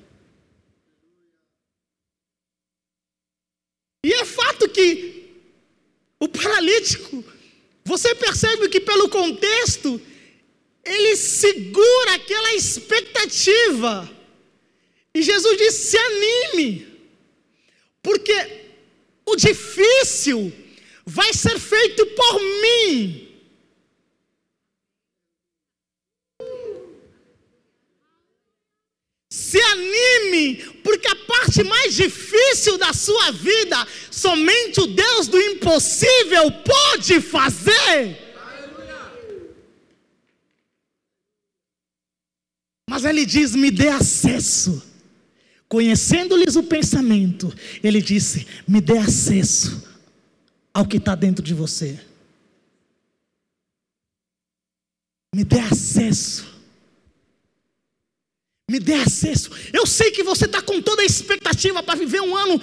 E 4.05 4.13
é 4.13 4.25
fato 4.25 4.69
que 4.69 5.31
o 6.19 6.29
paralítico, 6.29 7.25
você 7.85 8.15
percebe 8.15 8.69
que 8.69 8.81
pelo 8.81 9.09
contexto, 9.09 10.01
ele 10.85 11.17
segura 11.17 12.15
aquela 12.15 12.55
expectativa 12.55 14.21
e 15.15 15.23
Jesus 15.23 15.59
disse: 15.59 15.91
se 15.91 15.99
anime, 15.99 16.87
porque 18.03 18.33
o 19.27 19.37
difícil 19.37 20.53
vai 21.05 21.33
ser 21.33 21.59
feito 21.59 22.07
por 22.07 22.41
mim. 22.41 23.27
Se 29.33 29.61
anime, 29.61 30.57
porque 30.85 31.09
a 31.09 31.17
parte 31.17 31.65
mais 31.65 31.95
difícil 31.95 32.79
da 32.79 32.93
sua 32.93 33.33
vida, 33.33 33.87
somente 34.11 34.81
o 34.81 34.87
Deus 34.87 35.27
do 35.27 35.41
impossível 35.41 36.53
pode 36.65 37.21
fazer. 37.21 38.30
Mas 42.91 43.05
ele 43.05 43.25
diz: 43.25 43.55
me 43.55 43.71
dê 43.71 43.87
acesso. 43.87 44.83
Conhecendo-lhes 45.69 46.57
o 46.57 46.65
pensamento, 46.65 47.55
ele 47.85 48.03
disse: 48.03 48.49
Me 48.67 48.81
dê 48.81 48.99
acesso 48.99 49.89
ao 50.75 50.85
que 50.85 50.97
está 50.97 51.15
dentro 51.15 51.45
de 51.45 51.55
você. 51.55 52.01
Me 55.33 55.45
dê 55.45 55.61
acesso. 55.61 56.45
Me 58.69 58.81
dê 58.81 58.95
acesso. 58.95 59.53
Eu 59.73 59.87
sei 59.87 60.11
que 60.11 60.25
você 60.25 60.47
está 60.47 60.61
com 60.61 60.83
toda 60.83 61.03
a 61.03 61.07
expectativa 61.07 61.85
para 61.85 61.97
viver 61.97 62.21
um 62.21 62.37
ano 62.37 62.61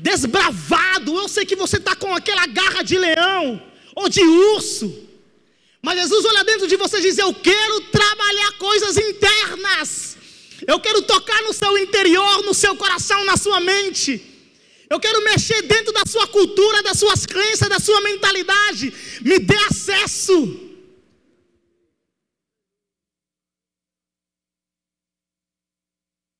desbravado. 0.00 1.16
Eu 1.18 1.28
sei 1.28 1.44
que 1.44 1.56
você 1.56 1.78
está 1.78 1.96
com 1.96 2.14
aquela 2.14 2.46
garra 2.46 2.84
de 2.84 2.96
leão 2.96 3.60
ou 3.96 4.08
de 4.08 4.20
urso. 4.20 5.03
Mas 5.84 5.98
Jesus 6.00 6.24
olha 6.24 6.42
dentro 6.44 6.66
de 6.66 6.76
você 6.76 6.96
e 6.96 7.02
diz: 7.02 7.18
Eu 7.18 7.34
quero 7.34 7.80
trabalhar 7.82 8.52
coisas 8.52 8.96
internas. 8.96 10.16
Eu 10.66 10.80
quero 10.80 11.02
tocar 11.02 11.42
no 11.42 11.52
seu 11.52 11.76
interior, 11.76 12.42
no 12.42 12.54
seu 12.54 12.74
coração, 12.74 13.22
na 13.26 13.36
sua 13.36 13.60
mente. 13.60 14.12
Eu 14.88 14.98
quero 14.98 15.22
mexer 15.22 15.60
dentro 15.62 15.92
da 15.92 16.06
sua 16.06 16.26
cultura, 16.26 16.82
das 16.82 16.98
suas 16.98 17.26
crenças, 17.26 17.68
da 17.68 17.78
sua 17.78 18.00
mentalidade. 18.00 18.94
Me 19.20 19.38
dê 19.38 19.56
acesso. 19.68 20.58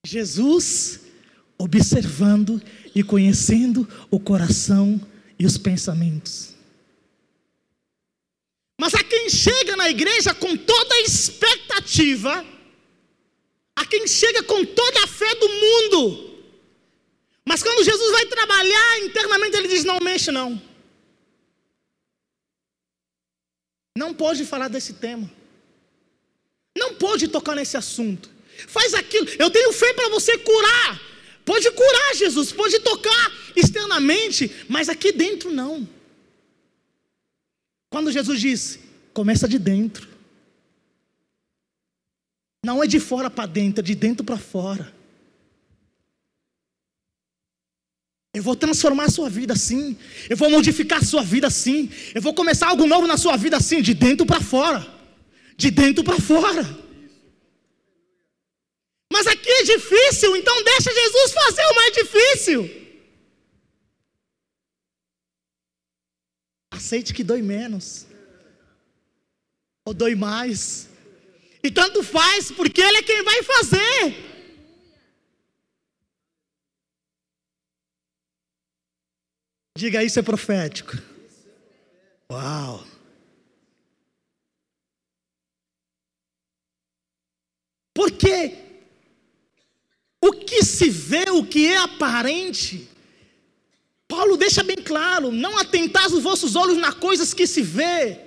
Jesus, 0.07 1.01
observando 1.59 2.63
e 2.95 3.03
conhecendo 3.03 3.87
o 4.11 4.19
coração 4.19 4.99
e 5.39 5.45
os 5.45 5.59
pensamentos. 5.59 6.54
Quem 9.25 9.31
chega 9.31 9.75
na 9.75 9.89
igreja 9.89 10.35
com 10.35 10.55
toda 10.55 10.95
a 10.97 11.01
expectativa, 11.01 12.45
a 13.75 13.87
quem 13.87 14.07
chega 14.07 14.43
com 14.43 14.63
toda 14.67 15.03
a 15.03 15.07
fé 15.07 15.35
do 15.37 15.49
mundo. 15.49 16.43
Mas 17.43 17.63
quando 17.63 17.83
Jesus 17.83 18.11
vai 18.13 18.27
trabalhar 18.27 18.99
internamente, 18.99 19.57
ele 19.57 19.69
diz: 19.69 19.83
Não 19.83 19.99
mexe, 19.99 20.31
não. 20.31 20.61
Não 23.97 24.13
pode 24.13 24.45
falar 24.45 24.69
desse 24.69 24.93
tema. 24.93 25.31
Não 26.77 26.95
pode 26.97 27.29
tocar 27.29 27.55
nesse 27.55 27.79
assunto. 27.79 28.29
Faz 28.69 28.93
aquilo. 28.93 29.27
Eu 29.39 29.49
tenho 29.49 29.73
fé 29.73 29.95
para 29.95 30.11
você 30.11 30.37
curar. 30.37 31.01
Pode 31.47 31.71
curar, 31.71 32.15
Jesus. 32.15 32.53
Pode 32.53 32.79
tocar 32.81 33.33
externamente. 33.57 34.67
Mas 34.69 34.91
aqui 34.91 35.13
dentro, 35.13 35.51
não. 35.51 35.89
Quando 37.89 38.13
Jesus 38.13 38.39
disse, 38.39 38.84
começa 39.15 39.49
de 39.49 39.59
dentro. 39.59 40.09
Não 42.65 42.83
é 42.83 42.87
de 42.87 42.99
fora 42.99 43.31
para 43.31 43.47
dentro, 43.47 43.81
é 43.81 43.83
de 43.83 43.95
dentro 43.95 44.25
para 44.25 44.37
fora. 44.37 44.93
Eu 48.35 48.43
vou 48.43 48.57
transformar 48.57 49.05
a 49.05 49.11
sua 49.11 49.31
vida 49.31 49.53
assim. 49.53 49.97
Eu 50.29 50.37
vou 50.37 50.51
modificar 50.51 50.99
a 50.99 51.05
sua 51.05 51.23
vida 51.23 51.47
assim. 51.47 51.89
Eu 52.13 52.21
vou 52.21 52.35
começar 52.35 52.67
algo 52.67 52.85
novo 52.85 53.07
na 53.07 53.17
sua 53.17 53.37
vida 53.37 53.57
assim, 53.57 53.81
de 53.81 53.95
dentro 53.95 54.27
para 54.27 54.41
fora. 54.41 54.85
De 55.57 55.71
dentro 55.71 56.03
para 56.03 56.21
fora. 56.21 56.63
Mas 59.13 59.29
aqui 59.29 59.49
é 59.49 59.63
difícil, 59.63 60.35
então 60.37 60.65
deixa 60.65 60.93
Jesus 60.93 61.33
fazer 61.33 61.63
o 61.63 61.75
mais 61.77 61.93
difícil. 61.93 62.85
Aceite 66.73 67.15
que 67.15 67.23
dói 67.23 67.41
menos. 67.41 68.07
Ou 69.85 69.93
dói 69.93 70.15
mais. 70.15 70.89
E 71.63 71.71
tanto 71.71 72.03
faz, 72.03 72.51
porque 72.51 72.81
Ele 72.81 72.99
é 72.99 73.03
quem 73.03 73.23
vai 73.23 73.43
fazer. 73.43 74.25
Diga 79.77 80.05
isso 80.05 80.19
é 80.19 80.23
profético. 80.23 80.93
Uau. 82.31 82.87
Porque 87.93 88.57
o 90.21 90.33
que 90.33 90.63
se 90.63 90.89
vê, 90.89 91.31
o 91.31 91.45
que 91.45 91.67
é 91.67 91.77
aparente, 91.77 92.89
Paulo 94.09 94.37
deixa 94.37 94.63
bem 94.63 94.77
claro: 94.77 95.31
não 95.31 95.59
atentais 95.59 96.13
os 96.13 96.23
vossos 96.23 96.57
olhos 96.57 96.79
nas 96.79 96.95
coisas 96.95 97.35
que 97.35 97.47
se 97.47 97.61
vê, 97.63 98.24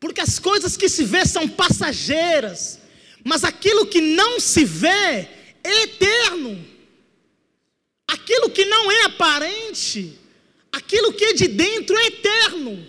porque 0.00 0.20
as 0.20 0.38
coisas 0.38 0.76
que 0.76 0.88
se 0.88 1.04
vê 1.04 1.26
são 1.26 1.48
passageiras, 1.48 2.78
mas 3.24 3.44
aquilo 3.44 3.86
que 3.86 4.00
não 4.00 4.38
se 4.38 4.64
vê 4.64 5.28
é 5.64 5.82
eterno. 5.82 6.64
Aquilo 8.06 8.48
que 8.48 8.64
não 8.64 8.90
é 8.90 9.02
aparente, 9.04 10.18
aquilo 10.72 11.12
que 11.12 11.24
é 11.24 11.32
de 11.34 11.48
dentro 11.48 11.96
é 11.98 12.06
eterno. 12.06 12.86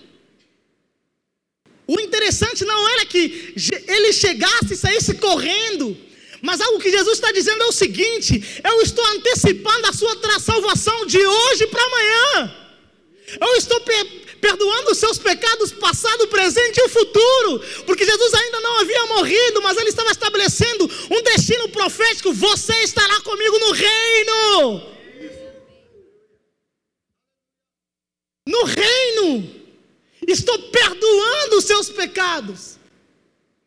O 1.87 1.99
interessante 1.99 2.63
não 2.63 2.87
era 2.89 3.05
que 3.05 3.53
ele 3.87 4.13
chegasse 4.13 4.73
e 4.73 4.77
saísse 4.77 5.15
correndo, 5.15 5.97
mas 6.41 6.61
algo 6.61 6.79
que 6.79 6.91
Jesus 6.91 7.15
está 7.15 7.31
dizendo 7.31 7.63
é 7.63 7.65
o 7.65 7.71
seguinte: 7.71 8.61
eu 8.63 8.81
estou 8.81 9.05
antecipando 9.07 9.87
a 9.87 9.93
sua 9.93 10.15
salvação 10.39 11.05
de 11.07 11.17
hoje 11.17 11.67
para 11.67 11.83
amanhã. 11.83 12.55
Eu 13.41 13.55
estou 13.55 13.81
perdoando 14.39 14.91
os 14.91 14.97
seus 14.97 15.17
pecados 15.17 15.71
passado, 15.71 16.27
presente 16.27 16.79
e 16.79 16.89
futuro, 16.89 17.59
porque 17.85 18.05
Jesus 18.05 18.33
ainda 18.33 18.59
não 18.59 18.79
havia 18.79 19.05
morrido, 19.07 19.61
mas 19.61 19.77
ele 19.77 19.89
estava 19.89 20.11
estabelecendo 20.11 20.89
um 21.11 21.21
destino 21.21 21.69
profético. 21.69 22.33
Você 22.33 22.73
estará 22.83 23.19
comigo 23.21 23.59
no 23.59 23.71
reino. 23.71 24.83
No 28.47 28.63
reino. 28.63 29.59
Estou 30.27 30.57
perdoando 30.69 31.57
os 31.57 31.65
seus 31.65 31.89
pecados. 31.89 32.77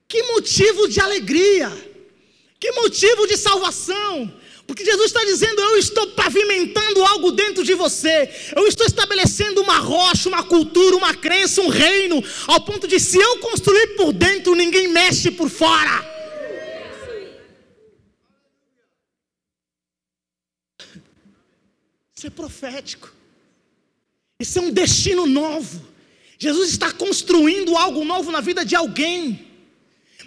Que 0.09 0.23
motivo 0.25 0.89
de 0.89 1.01
alegria. 1.01 1.71
Que 2.61 2.71
motivo 2.73 3.27
de 3.27 3.37
salvação! 3.37 4.42
Porque 4.67 4.85
Jesus 4.85 5.07
está 5.07 5.25
dizendo: 5.25 5.61
Eu 5.61 5.77
estou 5.77 6.09
pavimentando 6.09 7.05
algo 7.05 7.33
dentro 7.33 7.65
de 7.65 7.75
você, 7.75 8.31
eu 8.57 8.67
estou 8.67 8.87
estabelecendo 8.87 9.61
uma 9.61 9.79
rocha, 9.79 10.29
uma 10.29 10.43
cultura, 10.43 10.97
uma 10.97 11.15
crença, 11.15 11.61
um 11.61 11.69
reino, 11.69 12.23
ao 12.47 12.61
ponto 12.61 12.87
de 12.87 12.99
se 13.01 13.19
eu 13.19 13.39
construir 13.39 13.97
por 13.97 14.13
dentro, 14.13 14.55
ninguém 14.55 14.89
mexe 14.89 15.31
por 15.31 15.49
fora. 15.49 16.11
Isso 22.15 22.27
é 22.27 22.31
profético, 22.31 23.13
isso 24.39 24.59
é 24.59 24.63
um 24.63 24.71
destino 24.71 25.27
novo. 25.27 25.91
Jesus 26.39 26.71
está 26.71 26.93
construindo 26.93 27.77
algo 27.77 28.05
novo 28.05 28.31
na 28.31 28.41
vida 28.41 28.65
de 28.65 28.75
alguém. 28.75 29.49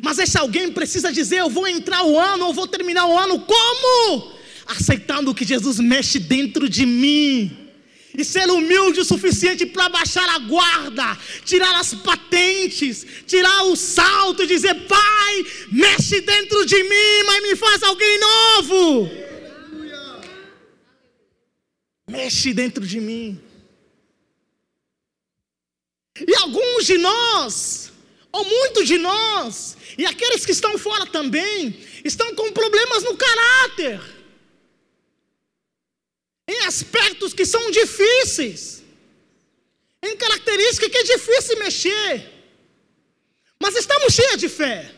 Mas 0.02 0.20
esse 0.20 0.38
alguém 0.38 0.72
precisa 0.72 1.12
dizer: 1.12 1.38
Eu 1.40 1.50
vou 1.50 1.68
entrar 1.68 2.04
o 2.04 2.20
ano, 2.20 2.48
ou 2.48 2.54
vou 2.54 2.68
terminar 2.68 3.06
o 3.06 3.18
ano, 3.18 3.40
como? 3.42 4.35
Aceitando 4.66 5.34
que 5.34 5.46
Jesus 5.46 5.80
mexe 5.80 6.20
dentro 6.20 6.68
de 6.68 6.86
mim. 6.86 7.66
E 8.18 8.24
ser 8.24 8.50
humilde 8.50 9.02
o 9.02 9.06
suficiente 9.06 9.66
para 9.66 9.90
baixar 9.90 10.28
a 10.30 10.40
guarda, 10.40 11.18
tirar 11.44 11.78
as 11.80 11.94
patentes, 11.94 13.06
tirar 13.28 13.64
o 13.64 13.76
salto 13.76 14.44
e 14.44 14.48
dizer: 14.48 14.74
Pai, 14.88 15.46
mexe 15.72 16.22
dentro 16.22 16.66
de 16.66 16.82
mim, 16.82 17.24
mas 17.26 17.44
me 17.44 17.56
faz 17.58 17.84
alguém 17.84 18.20
novo. 18.20 19.12
Mexe 22.10 22.54
dentro 22.54 22.86
de 22.88 23.02
mim. 23.02 23.42
E 26.26 26.36
alguns 26.38 26.86
de 26.86 26.98
nós, 26.98 27.92
ou 28.32 28.46
muitos 28.46 28.88
de 28.88 28.98
nós, 28.98 29.76
e 29.98 30.06
aqueles 30.06 30.46
que 30.46 30.54
estão 30.54 30.78
fora 30.78 31.06
também 31.06 31.78
estão 32.06 32.34
com 32.36 32.52
problemas 32.54 33.04
no 33.04 33.18
caráter, 33.18 34.00
em 36.48 36.66
aspectos 36.66 37.34
que 37.34 37.46
são 37.46 37.72
difíceis, 37.72 38.84
em 40.04 40.16
características 40.16 40.90
que 40.90 40.98
é 40.98 41.04
difícil 41.04 41.58
mexer, 41.58 42.32
mas 43.60 43.76
estamos 43.76 44.14
cheios 44.14 44.38
de 44.38 44.50
fé. 44.50 44.92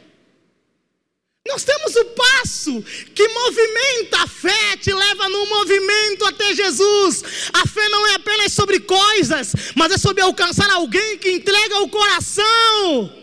Nós 1.47 1.63
temos 1.63 1.95
o 1.95 2.05
passo 2.05 2.83
que 3.15 3.27
movimenta 3.29 4.23
a 4.23 4.27
fé, 4.27 4.75
te 4.77 4.93
leva 4.93 5.29
no 5.29 5.45
movimento 5.45 6.25
até 6.25 6.53
Jesus. 6.53 7.23
A 7.53 7.65
fé 7.65 7.87
não 7.87 8.05
é 8.07 8.15
apenas 8.15 8.51
sobre 8.51 8.81
coisas, 8.81 9.53
mas 9.73 9.93
é 9.93 9.97
sobre 9.97 10.21
alcançar 10.21 10.69
alguém 10.69 11.17
que 11.17 11.31
entrega 11.31 11.79
o 11.79 11.89
coração. 11.89 13.13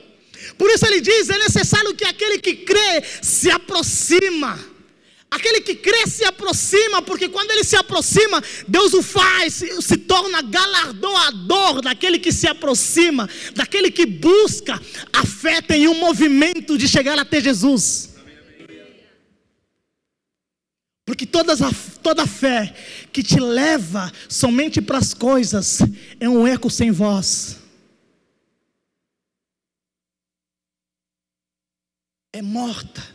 Por 0.57 0.71
isso 0.71 0.87
ele 0.87 1.03
diz: 1.03 1.29
é 1.29 1.39
necessário 1.39 1.95
que 1.95 2.05
aquele 2.05 2.39
que 2.39 2.57
crê 2.57 3.03
se 3.21 3.51
aproxima. 3.51 4.74
Aquele 5.35 5.61
que 5.61 5.75
crê 5.75 6.07
se 6.07 6.25
aproxima, 6.25 7.03
porque 7.03 7.29
quando 7.29 7.51
ele 7.51 7.65
se 7.65 7.77
aproxima, 7.77 8.43
Deus 8.69 8.95
o 8.95 9.03
faz, 9.03 9.55
se, 9.55 9.97
torna 9.97 10.41
galardoador 10.43 11.81
daquele 11.83 12.19
que 12.19 12.33
se 12.33 12.47
aproxima, 12.47 13.29
daquele 13.55 13.91
que 13.91 14.07
busca. 14.07 14.81
A 15.13 15.27
fé 15.27 15.61
tem 15.61 15.89
um 15.89 15.99
movimento 15.99 16.79
de 16.79 16.87
chegar 16.87 17.19
até 17.19 17.41
Jesus. 17.41 18.11
Porque 21.05 21.27
todas 21.27 21.61
a, 21.61 21.71
toda 22.03 22.27
fé 22.27 22.75
que 23.13 23.23
te 23.23 23.39
leva 23.39 24.11
somente 24.29 24.81
para 24.81 24.99
as 24.99 25.13
coisas 25.13 25.81
é 26.19 26.29
um 26.29 26.47
eco 26.47 26.71
sem 26.71 26.91
voz. 26.91 27.65
é 32.35 32.43
morta. 32.43 33.14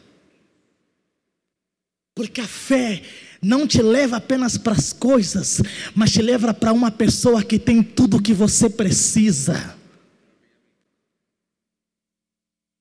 Porque 2.20 2.42
a 2.42 2.48
fé 2.50 3.02
não 3.42 3.66
te 3.66 3.82
leva 3.82 4.18
apenas 4.18 4.58
para 4.58 4.74
as 4.74 4.92
coisas, 4.92 5.62
mas 5.96 6.12
te 6.12 6.22
leva 6.22 6.54
para 6.54 6.74
uma 6.74 6.92
pessoa 6.92 7.42
que 7.42 7.58
tem 7.58 7.82
tudo 7.82 8.18
o 8.18 8.22
que 8.22 8.34
você 8.34 8.70
precisa. 8.70 9.74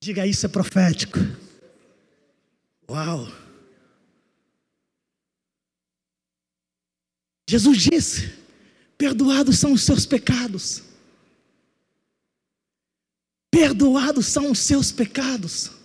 Diga 0.02 0.26
isso 0.26 0.44
é 0.44 0.48
profético. 0.48 1.20
Uau! 2.90 3.28
Jesus 7.48 7.78
disse: 7.78 8.34
Perdoados 8.98 9.56
são 9.56 9.72
os 9.72 9.84
seus 9.84 10.04
pecados. 10.04 10.82
Perdoados 13.52 14.26
são 14.26 14.50
os 14.50 14.58
seus 14.58 14.90
pecados 14.90 15.77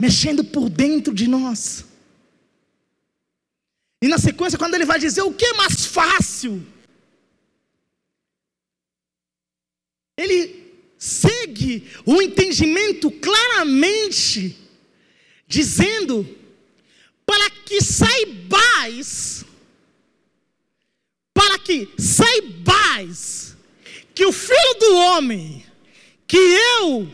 mexendo 0.00 0.42
por 0.42 0.70
dentro 0.70 1.12
de 1.14 1.28
nós. 1.28 1.84
E 4.02 4.08
na 4.08 4.16
sequência, 4.16 4.58
quando 4.58 4.74
ele 4.74 4.86
vai 4.86 4.98
dizer 4.98 5.20
o 5.20 5.34
que 5.34 5.44
é 5.44 5.52
mais 5.52 5.84
fácil, 5.84 6.66
ele 10.16 10.72
segue 10.98 11.86
o 12.06 12.22
entendimento 12.22 13.10
claramente, 13.10 14.56
dizendo: 15.46 16.26
para 17.26 17.50
que 17.50 17.82
saibais, 17.82 19.44
para 21.34 21.58
que 21.58 21.90
saibais 21.98 23.54
que 24.14 24.24
o 24.24 24.32
Filho 24.32 24.74
do 24.78 24.94
Homem, 24.94 25.66
que 26.26 26.38
eu, 26.38 27.06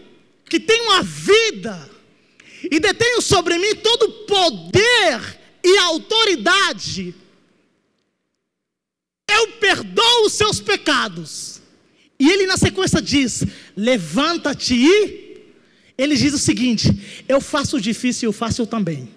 que 0.48 0.60
tenho 0.60 0.92
a 0.92 1.02
vida, 1.02 1.95
e 2.64 2.80
detenho 2.80 3.20
sobre 3.20 3.58
mim 3.58 3.74
todo 3.76 4.26
poder 4.26 5.38
e 5.64 5.78
autoridade. 5.78 7.14
Eu 9.28 9.52
perdoo 9.52 10.24
os 10.24 10.32
seus 10.34 10.60
pecados 10.60 11.60
E 12.18 12.30
ele 12.30 12.46
na 12.46 12.56
sequência 12.56 13.02
diz: 13.02 13.44
Levanta-te 13.76 14.74
e. 14.74 15.26
Ele 15.98 16.16
diz 16.16 16.32
o 16.32 16.38
seguinte: 16.38 17.24
Eu 17.28 17.40
faço 17.40 17.76
o 17.76 17.80
difícil 17.80 18.28
e 18.28 18.30
o 18.30 18.32
fácil 18.32 18.66
também. 18.66 19.16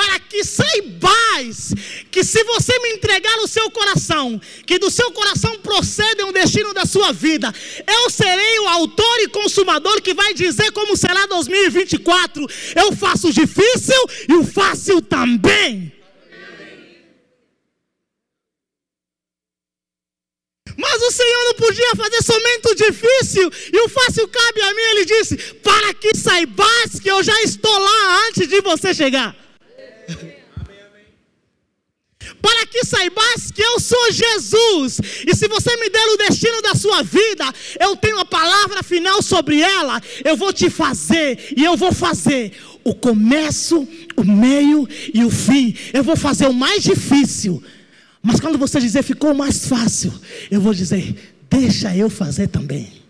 para 0.00 0.18
que 0.20 0.42
saibais 0.42 1.74
que 2.10 2.24
se 2.24 2.42
você 2.44 2.78
me 2.80 2.90
entregar 2.90 3.38
o 3.38 3.46
seu 3.48 3.70
coração, 3.70 4.40
que 4.66 4.78
do 4.78 4.90
seu 4.90 5.10
coração 5.12 5.58
procede 5.60 6.22
o 6.22 6.32
destino 6.32 6.74
da 6.74 6.84
sua 6.84 7.12
vida, 7.12 7.52
eu 7.86 8.10
serei 8.10 8.58
o 8.60 8.68
autor 8.68 9.20
e 9.20 9.28
consumador 9.28 10.02
que 10.02 10.12
vai 10.14 10.34
dizer 10.34 10.72
como 10.72 10.96
será 10.96 11.26
2024. 11.26 12.46
Eu 12.76 12.92
faço 12.92 13.28
o 13.28 13.32
difícil 13.32 14.02
e 14.28 14.34
o 14.34 14.44
fácil 14.44 15.00
também. 15.00 15.92
Mas 20.76 21.02
o 21.02 21.10
Senhor 21.10 21.44
não 21.44 21.54
podia 21.54 21.96
fazer 21.96 22.22
somente 22.22 22.68
o 22.68 22.74
difícil 22.74 23.50
e 23.72 23.80
o 23.80 23.88
fácil 23.88 24.26
cabe 24.28 24.62
a 24.62 24.74
mim. 24.74 24.82
Ele 24.82 25.04
disse: 25.04 25.36
Para 25.36 25.92
que 25.92 26.16
saibais 26.16 26.98
que 27.00 27.10
eu 27.10 27.22
já 27.22 27.38
estou 27.42 27.78
lá 27.78 28.28
antes 28.28 28.48
de 28.48 28.60
você 28.62 28.94
chegar. 28.94 29.36
Para 32.40 32.66
que 32.66 32.84
saibas 32.84 33.50
que 33.50 33.62
eu 33.62 33.78
sou 33.78 34.12
Jesus, 34.12 35.00
e 35.26 35.34
se 35.34 35.46
você 35.48 35.76
me 35.76 35.90
der 35.90 36.06
o 36.08 36.16
destino 36.16 36.62
da 36.62 36.74
sua 36.74 37.02
vida, 37.02 37.44
eu 37.78 37.96
tenho 37.96 38.18
a 38.18 38.24
palavra 38.24 38.82
final 38.82 39.22
sobre 39.22 39.60
ela, 39.60 40.00
eu 40.24 40.36
vou 40.36 40.52
te 40.52 40.70
fazer, 40.70 41.52
e 41.56 41.64
eu 41.64 41.76
vou 41.76 41.92
fazer 41.92 42.52
o 42.82 42.94
começo, 42.94 43.86
o 44.16 44.24
meio 44.24 44.88
e 45.12 45.24
o 45.24 45.30
fim, 45.30 45.74
eu 45.92 46.02
vou 46.02 46.16
fazer 46.16 46.46
o 46.46 46.54
mais 46.54 46.82
difícil, 46.82 47.62
mas 48.22 48.40
quando 48.40 48.58
você 48.58 48.80
dizer 48.80 49.02
ficou 49.02 49.34
mais 49.34 49.66
fácil, 49.66 50.12
eu 50.50 50.60
vou 50.60 50.74
dizer, 50.74 51.34
deixa 51.50 51.94
eu 51.96 52.08
fazer 52.08 52.48
também. 52.48 53.00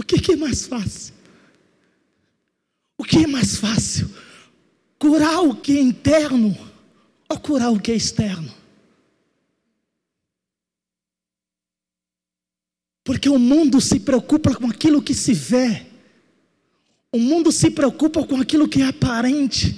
O 0.00 0.04
que, 0.04 0.20
que 0.20 0.32
é 0.32 0.36
mais 0.36 0.66
fácil? 0.66 1.14
O 2.98 3.04
que 3.04 3.24
é 3.24 3.26
mais 3.26 3.56
fácil? 3.56 4.10
Curar 5.02 5.42
o 5.42 5.56
que 5.56 5.76
é 5.76 5.80
interno 5.80 6.56
ou 7.28 7.36
curar 7.36 7.72
o 7.72 7.80
que 7.80 7.90
é 7.90 7.96
externo? 7.96 8.48
Porque 13.02 13.28
o 13.28 13.36
mundo 13.36 13.80
se 13.80 13.98
preocupa 13.98 14.54
com 14.54 14.68
aquilo 14.68 15.02
que 15.02 15.12
se 15.12 15.34
vê. 15.34 15.86
O 17.10 17.18
mundo 17.18 17.50
se 17.50 17.68
preocupa 17.68 18.24
com 18.24 18.40
aquilo 18.40 18.68
que 18.68 18.80
é 18.80 18.84
aparente. 18.86 19.76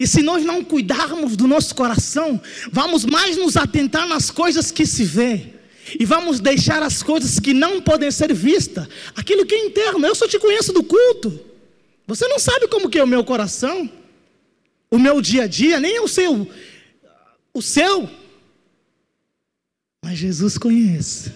E 0.00 0.04
se 0.04 0.20
nós 0.20 0.44
não 0.44 0.64
cuidarmos 0.64 1.36
do 1.36 1.46
nosso 1.46 1.72
coração, 1.72 2.42
vamos 2.72 3.04
mais 3.04 3.36
nos 3.36 3.56
atentar 3.56 4.08
nas 4.08 4.32
coisas 4.32 4.72
que 4.72 4.84
se 4.84 5.04
vê. 5.04 5.54
E 5.96 6.04
vamos 6.04 6.40
deixar 6.40 6.82
as 6.82 7.04
coisas 7.04 7.38
que 7.38 7.54
não 7.54 7.80
podem 7.80 8.10
ser 8.10 8.34
vistas. 8.34 8.88
Aquilo 9.14 9.46
que 9.46 9.54
é 9.54 9.66
interno. 9.66 10.04
Eu 10.04 10.14
só 10.16 10.26
te 10.26 10.40
conheço 10.40 10.72
do 10.72 10.82
culto. 10.82 11.38
Você 12.08 12.26
não 12.26 12.40
sabe 12.40 12.66
como 12.66 12.90
que 12.90 12.98
é 12.98 13.04
o 13.04 13.06
meu 13.06 13.22
coração, 13.22 13.88
o 14.90 14.98
meu 14.98 15.20
dia 15.22 15.44
a 15.44 15.46
dia, 15.46 15.78
nem 15.78 16.00
o 16.00 16.08
seu, 16.08 16.50
o 17.54 17.62
seu. 17.62 18.10
Mas 20.04 20.18
Jesus 20.18 20.58
conhece. 20.58 21.32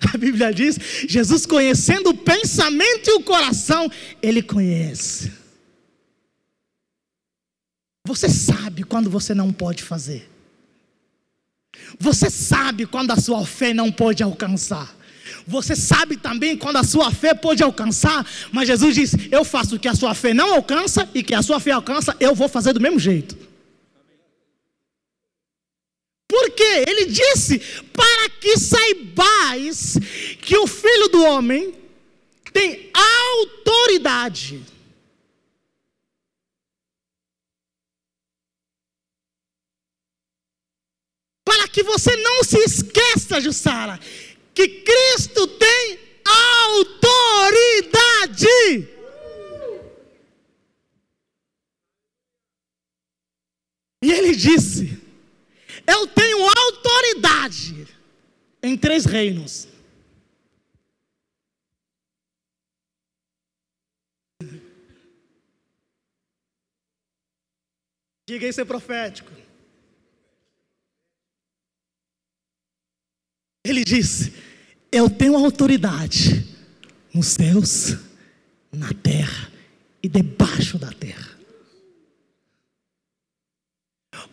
A 0.12 0.16
Bíblia 0.16 0.52
diz: 0.52 0.78
Jesus 1.08 1.46
conhecendo 1.46 2.10
o 2.10 2.16
pensamento 2.16 3.08
e 3.08 3.12
o 3.12 3.22
coração, 3.22 3.90
Ele 4.22 4.42
conhece. 4.42 5.32
Você 8.06 8.28
sabe 8.28 8.82
quando 8.84 9.08
você 9.08 9.34
não 9.34 9.52
pode 9.52 9.82
fazer. 9.82 10.28
Você 11.98 12.30
sabe 12.30 12.86
quando 12.86 13.10
a 13.10 13.16
sua 13.16 13.44
fé 13.46 13.72
não 13.72 13.90
pode 13.90 14.22
alcançar. 14.22 14.94
Você 15.46 15.76
sabe 15.76 16.16
também 16.16 16.56
quando 16.56 16.76
a 16.76 16.84
sua 16.84 17.10
fé 17.12 17.34
pode 17.34 17.62
alcançar, 17.62 18.26
mas 18.50 18.66
Jesus 18.66 18.94
diz: 18.94 19.14
Eu 19.30 19.44
faço 19.44 19.76
o 19.76 19.78
que 19.78 19.88
a 19.88 19.94
sua 19.94 20.14
fé 20.14 20.32
não 20.32 20.54
alcança 20.54 21.08
e 21.14 21.22
que 21.22 21.34
a 21.34 21.42
sua 21.42 21.60
fé 21.60 21.72
alcança, 21.72 22.16
eu 22.18 22.34
vou 22.34 22.48
fazer 22.48 22.72
do 22.72 22.80
mesmo 22.80 22.98
jeito. 22.98 23.36
Por 26.26 26.50
quê? 26.50 26.84
Ele 26.88 27.06
disse: 27.06 27.58
Para 27.92 28.30
que 28.40 28.56
saibais 28.58 29.98
que 30.40 30.56
o 30.56 30.66
filho 30.66 31.08
do 31.08 31.24
homem 31.24 31.74
tem 32.52 32.90
autoridade. 32.94 34.64
Para 41.44 41.68
que 41.68 41.82
você 41.82 42.16
não 42.16 42.42
se 42.42 42.58
esqueça, 42.58 43.40
Jussara, 43.40 44.00
que 44.54 44.68
Cristo 44.68 45.46
tem 45.58 45.98
autoridade. 46.24 47.24
E 54.02 54.12
ele 54.12 54.36
disse: 54.36 55.02
Eu 55.86 56.06
tenho 56.06 56.38
autoridade 56.46 57.88
em 58.62 58.76
três 58.76 59.04
reinos. 59.04 59.66
Diga 68.26 68.48
isso 68.48 68.60
é 68.60 68.64
profético. 68.64 69.43
Ele 73.64 73.84
disse: 73.84 74.32
Eu 74.92 75.08
tenho 75.08 75.36
autoridade 75.36 76.44
nos 77.12 77.28
céus, 77.28 77.96
na 78.70 78.92
terra 78.92 79.50
e 80.02 80.08
debaixo 80.08 80.78
da 80.78 80.92
terra. 80.92 81.32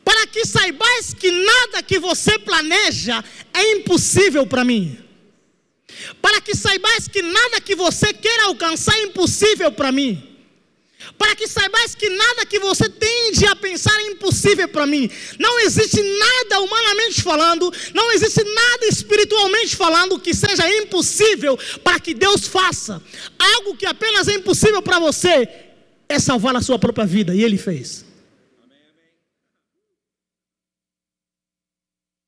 Para 0.03 0.27
que 0.27 0.45
saibais 0.45 1.13
que 1.13 1.31
nada 1.31 1.81
que 1.81 1.97
você 1.97 2.37
planeja 2.39 3.23
é 3.53 3.71
impossível 3.73 4.45
para 4.45 4.63
mim. 4.63 4.97
Para 6.21 6.41
que 6.41 6.55
saibais 6.55 7.07
que 7.07 7.21
nada 7.21 7.61
que 7.61 7.75
você 7.75 8.13
queira 8.13 8.45
alcançar 8.45 8.95
é 8.97 9.03
impossível 9.03 9.71
para 9.71 9.91
mim 9.91 10.30
para 11.17 11.35
que 11.35 11.47
saibais 11.47 11.95
que 11.95 12.09
nada 12.09 12.45
que 12.45 12.59
você 12.59 12.89
tende 12.89 13.45
a 13.45 13.55
pensar 13.55 13.97
é 13.99 14.11
impossível 14.11 14.67
para 14.67 14.85
mim. 14.85 15.09
Não 15.39 15.59
existe 15.61 16.01
nada 16.01 16.59
humanamente 16.61 17.21
falando, 17.21 17.71
não 17.93 18.11
existe 18.11 18.43
nada 18.43 18.85
espiritualmente 18.87 19.75
falando 19.75 20.19
que 20.19 20.33
seja 20.33 20.67
impossível 20.77 21.57
para 21.83 21.99
que 21.99 22.13
Deus 22.13 22.47
faça. 22.47 23.01
Algo 23.37 23.75
que 23.75 23.85
apenas 23.85 24.27
é 24.27 24.33
impossível 24.33 24.81
para 24.81 24.99
você 24.99 25.47
é 26.07 26.19
salvar 26.19 26.55
a 26.55 26.61
sua 26.61 26.77
própria 26.77 27.05
vida, 27.05 27.33
e 27.33 27.43
Ele 27.43 27.57
fez. 27.57 28.05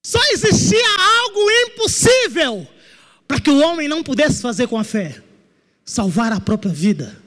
Só 0.06 0.20
existia 0.32 0.86
algo 1.22 1.52
impossível 1.68 2.68
para 3.28 3.40
que 3.40 3.50
o 3.50 3.60
homem 3.60 3.88
não 3.88 4.04
pudesse 4.04 4.42
fazer 4.42 4.68
com 4.68 4.78
a 4.78 4.84
fé: 4.84 5.22
salvar 5.86 6.32
a 6.32 6.40
própria 6.40 6.72
vida. 6.72 7.23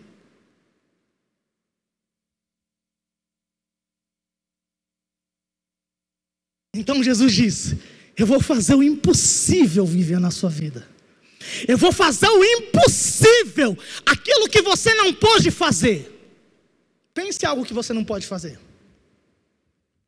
Então 6.76 7.02
Jesus 7.02 7.32
disse: 7.32 7.78
Eu 8.16 8.26
vou 8.26 8.40
fazer 8.40 8.74
o 8.74 8.82
impossível 8.82 9.86
viver 9.86 10.20
na 10.20 10.30
sua 10.30 10.50
vida. 10.50 10.86
Eu 11.66 11.78
vou 11.78 11.92
fazer 11.92 12.28
o 12.28 12.44
impossível, 12.44 13.78
aquilo 14.04 14.48
que 14.48 14.60
você 14.62 14.92
não 14.94 15.14
pode 15.14 15.50
fazer. 15.50 16.12
Pense 17.14 17.38
em 17.42 17.46
algo 17.46 17.64
que 17.64 17.72
você 17.72 17.92
não 17.92 18.04
pode 18.04 18.26
fazer. 18.26 18.58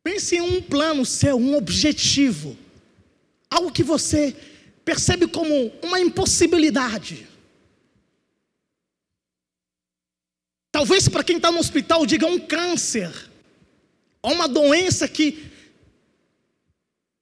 Pense 0.03 0.35
em 0.35 0.41
um 0.41 0.61
plano 0.61 1.05
seu, 1.05 1.37
um 1.37 1.55
objetivo, 1.55 2.57
algo 3.49 3.71
que 3.71 3.83
você 3.83 4.35
percebe 4.83 5.27
como 5.27 5.71
uma 5.81 5.99
impossibilidade. 5.99 7.27
Talvez 10.71 11.07
para 11.09 11.23
quem 11.23 11.37
está 11.37 11.51
no 11.51 11.59
hospital 11.59 12.05
diga 12.05 12.27
um 12.27 12.39
câncer, 12.39 13.11
ou 14.21 14.33
uma 14.33 14.47
doença 14.47 15.07
que 15.07 15.48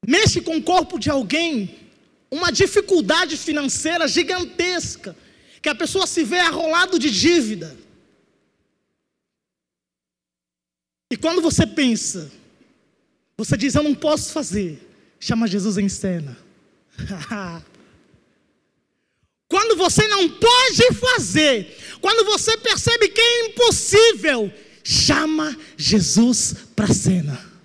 mexe 0.08 0.40
com 0.40 0.56
o 0.56 0.64
corpo 0.64 0.98
de 0.98 1.10
alguém, 1.10 1.78
uma 2.32 2.50
dificuldade 2.50 3.36
financeira 3.36 4.08
gigantesca, 4.08 5.14
que 5.62 5.68
a 5.68 5.76
pessoa 5.76 6.08
se 6.08 6.24
vê 6.24 6.40
arrolado 6.40 6.98
de 6.98 7.12
dívida. 7.12 7.78
E 11.12 11.18
quando 11.18 11.42
você 11.42 11.68
pensa, 11.68 12.32
você 13.38 13.58
diz: 13.58 13.76
Eu 13.76 13.84
não 13.84 13.94
posso 13.94 14.32
fazer, 14.32 14.82
chama 15.20 15.46
Jesus 15.46 15.78
em 15.78 15.90
cena. 15.90 16.38
quando 19.50 19.78
você 19.78 20.08
não 20.08 20.30
pode 20.30 20.94
fazer, 20.94 21.78
quando 22.00 22.26
você 22.26 22.58
percebe 22.58 23.10
que 23.10 23.20
é 23.20 23.48
impossível, 23.48 24.54
chama 24.84 25.58
Jesus 25.76 26.56
para 26.76 26.86
a 26.86 26.94
cena. 26.94 27.57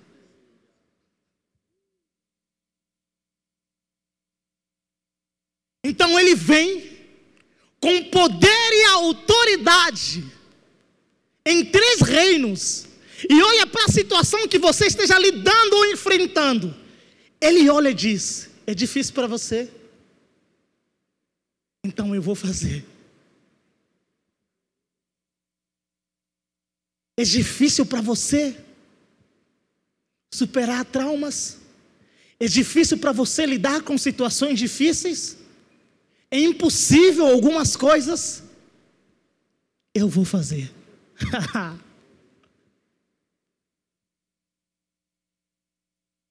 Então 5.83 6.17
ele 6.19 6.35
vem 6.35 6.91
com 7.79 8.05
poder 8.05 8.71
e 8.71 8.85
autoridade 8.85 10.23
em 11.45 11.65
três 11.65 12.01
reinos 12.01 12.85
e 13.29 13.41
olha 13.41 13.67
para 13.67 13.85
a 13.85 13.89
situação 13.89 14.47
que 14.47 14.57
você 14.57 14.87
esteja 14.87 15.19
lidando 15.19 15.75
ou 15.75 15.85
enfrentando. 15.91 16.75
Ele 17.39 17.69
olha 17.69 17.89
e 17.89 17.93
diz: 17.93 18.49
É 18.65 18.73
difícil 18.73 19.13
para 19.13 19.27
você? 19.27 19.69
Então 21.83 22.15
eu 22.15 22.21
vou 22.21 22.35
fazer. 22.35 22.85
É 27.17 27.23
difícil 27.23 27.85
para 27.85 28.01
você 28.01 28.57
superar 30.33 30.83
traumas? 30.85 31.59
É 32.39 32.47
difícil 32.47 32.97
para 32.97 33.11
você 33.11 33.45
lidar 33.45 33.81
com 33.83 33.97
situações 33.97 34.57
difíceis? 34.57 35.37
É 36.33 36.39
impossível 36.39 37.27
algumas 37.27 37.75
coisas? 37.75 38.41
Eu 39.93 40.09
vou 40.09 40.25
fazer. 40.25 40.71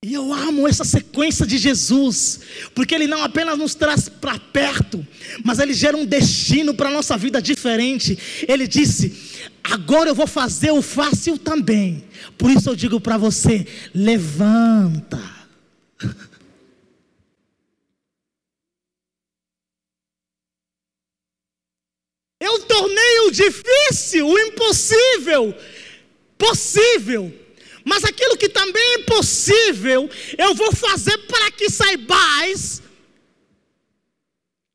E 0.04 0.14
eu 0.14 0.32
amo 0.32 0.66
essa 0.66 0.82
sequência 0.82 1.46
de 1.46 1.56
Jesus, 1.56 2.40
porque 2.74 2.92
ele 2.92 3.06
não 3.06 3.22
apenas 3.22 3.56
nos 3.56 3.76
traz 3.76 4.08
para 4.08 4.36
perto, 4.36 5.06
mas 5.44 5.60
ele 5.60 5.72
gera 5.72 5.96
um 5.96 6.04
destino 6.04 6.74
para 6.74 6.88
a 6.88 6.92
nossa 6.92 7.16
vida 7.16 7.40
diferente. 7.40 8.18
Ele 8.48 8.66
disse: 8.66 9.16
Agora 9.62 10.10
eu 10.10 10.14
vou 10.16 10.26
fazer 10.26 10.72
o 10.72 10.82
fácil 10.82 11.38
também. 11.38 12.04
Por 12.36 12.50
isso 12.50 12.68
eu 12.68 12.74
digo 12.74 13.00
para 13.00 13.16
você: 13.16 13.64
levanta. 13.94 15.22
Eu 22.42 22.58
tornei 22.64 23.20
o 23.20 23.30
difícil, 23.30 24.26
o 24.26 24.36
impossível, 24.36 25.54
possível. 26.36 27.32
Mas 27.84 28.02
aquilo 28.02 28.36
que 28.36 28.48
também 28.48 28.82
é 28.82 28.94
impossível, 28.94 30.10
eu 30.36 30.52
vou 30.52 30.74
fazer 30.74 31.16
para 31.18 31.52
que 31.52 31.70
saibais 31.70 32.82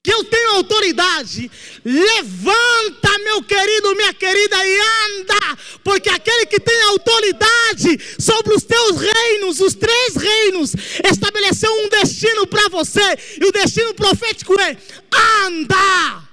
que 0.01 0.13
eu 0.13 0.23
tenho 0.23 0.51
autoridade. 0.51 1.51
Levanta, 1.84 3.19
meu 3.19 3.43
querido, 3.43 3.95
minha 3.95 4.13
querida, 4.13 4.65
e 4.65 4.80
anda, 4.80 5.58
porque 5.84 6.10
aquele 6.10 6.45
que 6.45 6.62
tem 6.62 6.82
autoridade 6.84 7.99
sobre 8.17 8.53
os 8.53 8.63
teus 8.63 9.01
reinos, 9.01 9.60
os 9.60 9.75
três 9.75 10.15
reinos, 10.15 10.73
estabeleceu 11.03 11.69
um 11.84 11.89
destino 11.89 12.47
para 12.47 12.69
você, 12.69 13.17
e 13.41 13.45
o 13.45 13.51
destino 13.51 13.93
profético 13.93 14.58
é: 14.58 14.77
anda. 15.43 16.27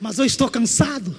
Mas 0.00 0.18
eu 0.18 0.24
estou 0.24 0.48
cansado 0.48 1.16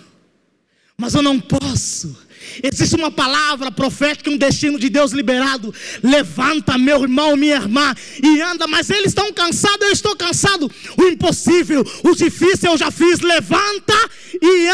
mas 0.97 1.13
eu 1.13 1.21
não 1.21 1.39
posso. 1.39 2.17
Existe 2.63 2.95
uma 2.95 3.11
palavra 3.11 3.71
profética, 3.71 4.31
um 4.31 4.37
destino 4.37 4.79
de 4.79 4.89
Deus 4.89 5.11
liberado. 5.11 5.73
Levanta, 6.01 6.75
meu 6.77 7.03
irmão, 7.03 7.37
minha 7.37 7.55
irmã, 7.55 7.93
e 8.23 8.41
anda. 8.41 8.65
Mas 8.67 8.89
eles 8.89 9.09
estão 9.09 9.31
cansados, 9.31 9.81
eu 9.81 9.91
estou 9.91 10.15
cansado. 10.15 10.71
O 10.97 11.03
impossível, 11.03 11.85
o 12.03 12.15
difícil 12.15 12.71
eu 12.71 12.77
já 12.77 12.89
fiz. 12.89 13.19
Levanta 13.19 13.93
e 14.41 14.69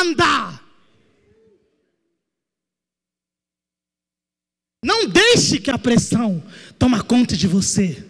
anda. 0.00 0.60
Não 4.84 5.06
deixe 5.06 5.60
que 5.60 5.70
a 5.70 5.78
pressão 5.78 6.42
tome 6.76 7.00
conta 7.02 7.36
de 7.36 7.46
você. 7.46 8.07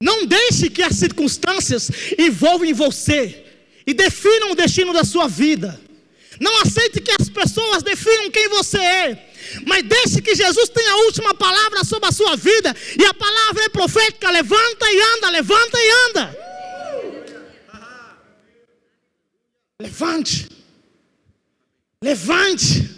Não 0.00 0.26
deixe 0.26 0.70
que 0.70 0.82
as 0.82 0.96
circunstâncias 0.96 1.90
envolvam 2.16 2.72
você 2.72 3.44
e 3.86 3.92
definam 3.92 4.52
o 4.52 4.54
destino 4.54 4.92
da 4.92 5.04
sua 5.04 5.26
vida. 5.26 5.80
Não 6.40 6.60
aceite 6.62 7.00
que 7.00 7.10
as 7.20 7.28
pessoas 7.28 7.82
definam 7.82 8.30
quem 8.30 8.48
você 8.48 8.78
é. 8.78 9.28
Mas 9.66 9.82
deixe 9.82 10.20
que 10.22 10.34
Jesus 10.34 10.68
tenha 10.68 10.92
a 10.92 10.96
última 10.98 11.34
palavra 11.34 11.82
sobre 11.82 12.08
a 12.08 12.12
sua 12.12 12.36
vida. 12.36 12.74
E 12.98 13.04
a 13.04 13.14
palavra 13.14 13.64
é 13.64 13.68
profética: 13.68 14.30
levanta 14.30 14.86
e 14.90 15.00
anda, 15.00 15.30
levanta 15.30 15.78
e 15.78 15.90
anda. 16.08 16.38
Levante. 19.80 20.48
Levante. 22.02 22.97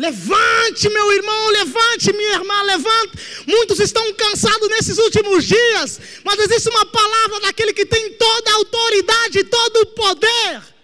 Levante, 0.00 0.88
meu 0.88 1.12
irmão, 1.12 1.48
levante, 1.50 2.12
minha 2.12 2.34
irmã, 2.34 2.62
levante. 2.62 3.16
Muitos 3.46 3.78
estão 3.78 4.12
cansados 4.14 4.68
nesses 4.68 4.98
últimos 4.98 5.44
dias, 5.44 6.00
mas 6.24 6.40
existe 6.40 6.68
uma 6.68 6.84
palavra 6.84 7.40
daquele 7.40 7.72
que 7.72 7.86
tem 7.86 8.12
toda 8.18 8.50
a 8.50 8.54
autoridade, 8.54 9.44
todo 9.44 9.76
o 9.76 9.86
poder. 9.94 10.74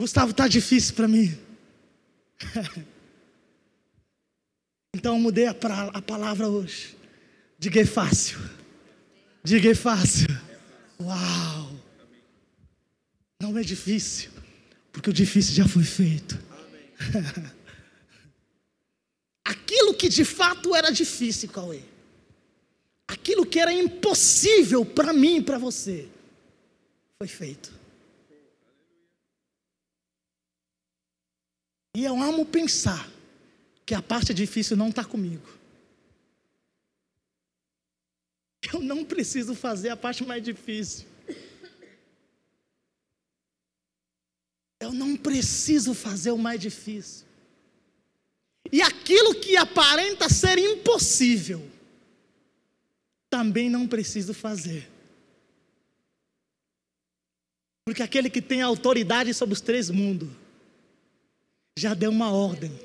Gustavo, 0.00 0.30
está 0.30 0.48
difícil 0.48 0.94
para 0.94 1.06
mim. 1.06 1.38
então 4.96 5.16
eu 5.16 5.20
mudei 5.20 5.46
a, 5.46 5.50
a 5.92 6.00
palavra 6.02 6.48
hoje. 6.48 6.96
Diga 7.58 7.86
fácil. 7.86 8.38
Diga 9.42 9.74
fácil. 9.74 10.28
Uau! 10.98 11.73
Não 13.40 13.56
é 13.58 13.62
difícil, 13.62 14.30
porque 14.92 15.10
o 15.10 15.12
difícil 15.12 15.54
já 15.54 15.68
foi 15.68 15.84
feito. 15.84 16.38
Aquilo 19.44 19.94
que 19.94 20.08
de 20.08 20.24
fato 20.24 20.74
era 20.74 20.90
difícil, 20.90 21.50
Cauê, 21.50 21.82
aquilo 23.06 23.44
que 23.44 23.58
era 23.58 23.72
impossível 23.72 24.84
para 24.84 25.12
mim 25.12 25.36
e 25.36 25.42
para 25.42 25.58
você, 25.58 26.08
foi 27.18 27.28
feito. 27.28 27.72
E 31.94 32.04
eu 32.04 32.20
amo 32.20 32.44
pensar 32.44 33.08
que 33.86 33.94
a 33.94 34.02
parte 34.02 34.34
difícil 34.34 34.76
não 34.76 34.88
está 34.88 35.04
comigo. 35.04 35.46
Eu 38.72 38.80
não 38.80 39.04
preciso 39.04 39.54
fazer 39.54 39.90
a 39.90 39.96
parte 39.96 40.24
mais 40.24 40.42
difícil. 40.42 41.06
Eu 44.84 44.92
não 44.92 45.16
preciso 45.16 45.94
fazer 45.94 46.30
o 46.30 46.36
mais 46.36 46.60
difícil. 46.60 47.24
E 48.70 48.82
aquilo 48.82 49.34
que 49.34 49.56
aparenta 49.56 50.28
ser 50.28 50.58
impossível, 50.58 51.66
também 53.30 53.70
não 53.70 53.88
preciso 53.88 54.34
fazer. 54.34 54.90
Porque 57.86 58.02
aquele 58.02 58.28
que 58.28 58.42
tem 58.42 58.60
autoridade 58.60 59.32
sobre 59.32 59.54
os 59.54 59.60
três 59.62 59.88
mundos, 59.88 60.28
já 61.78 61.94
deu 61.94 62.10
uma 62.10 62.30
ordem. 62.30 62.78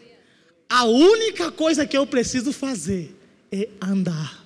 A 0.70 0.86
única 0.86 1.52
coisa 1.52 1.86
que 1.86 1.98
eu 1.98 2.08
preciso 2.08 2.54
fazer 2.54 3.14
é 3.52 3.68
andar. 3.82 4.46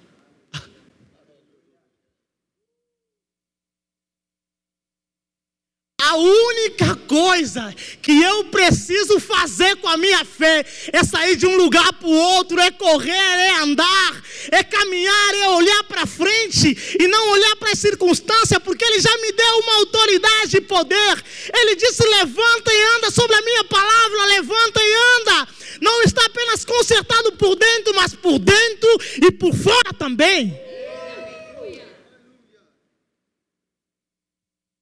A 6.05 6.17
única 6.17 6.95
coisa 7.07 7.73
que 8.01 8.11
eu 8.21 8.43
preciso 8.45 9.21
fazer 9.21 9.77
com 9.77 9.87
a 9.87 9.95
minha 9.95 10.25
fé 10.25 10.65
é 10.91 11.01
sair 11.01 11.37
de 11.37 11.45
um 11.47 11.55
lugar 11.55 11.93
para 11.93 12.09
o 12.09 12.11
outro, 12.11 12.59
é 12.59 12.69
correr, 12.71 13.09
é 13.09 13.51
andar, 13.61 14.21
é 14.51 14.61
caminhar, 14.65 15.35
é 15.35 15.47
olhar 15.47 15.83
para 15.85 16.05
frente 16.05 16.97
e 16.99 17.07
não 17.07 17.29
olhar 17.31 17.55
para 17.55 17.71
as 17.71 17.79
circunstâncias, 17.79 18.59
porque 18.61 18.83
Ele 18.83 18.99
já 18.99 19.17
me 19.17 19.31
deu 19.31 19.59
uma 19.59 19.75
autoridade 19.75 20.57
e 20.57 20.61
poder. 20.61 21.23
Ele 21.55 21.75
disse: 21.77 22.05
levanta 22.05 22.73
e 22.73 22.83
anda 22.97 23.09
sobre 23.09 23.37
a 23.37 23.41
minha 23.41 23.63
palavra, 23.63 24.25
levanta 24.25 24.81
e 24.83 25.21
anda. 25.21 25.47
Não 25.79 26.01
está 26.01 26.25
apenas 26.25 26.65
consertado 26.65 27.31
por 27.33 27.55
dentro, 27.55 27.95
mas 27.95 28.13
por 28.13 28.39
dentro 28.39 28.89
e 29.25 29.31
por 29.31 29.55
fora 29.55 29.93
também. 29.97 30.53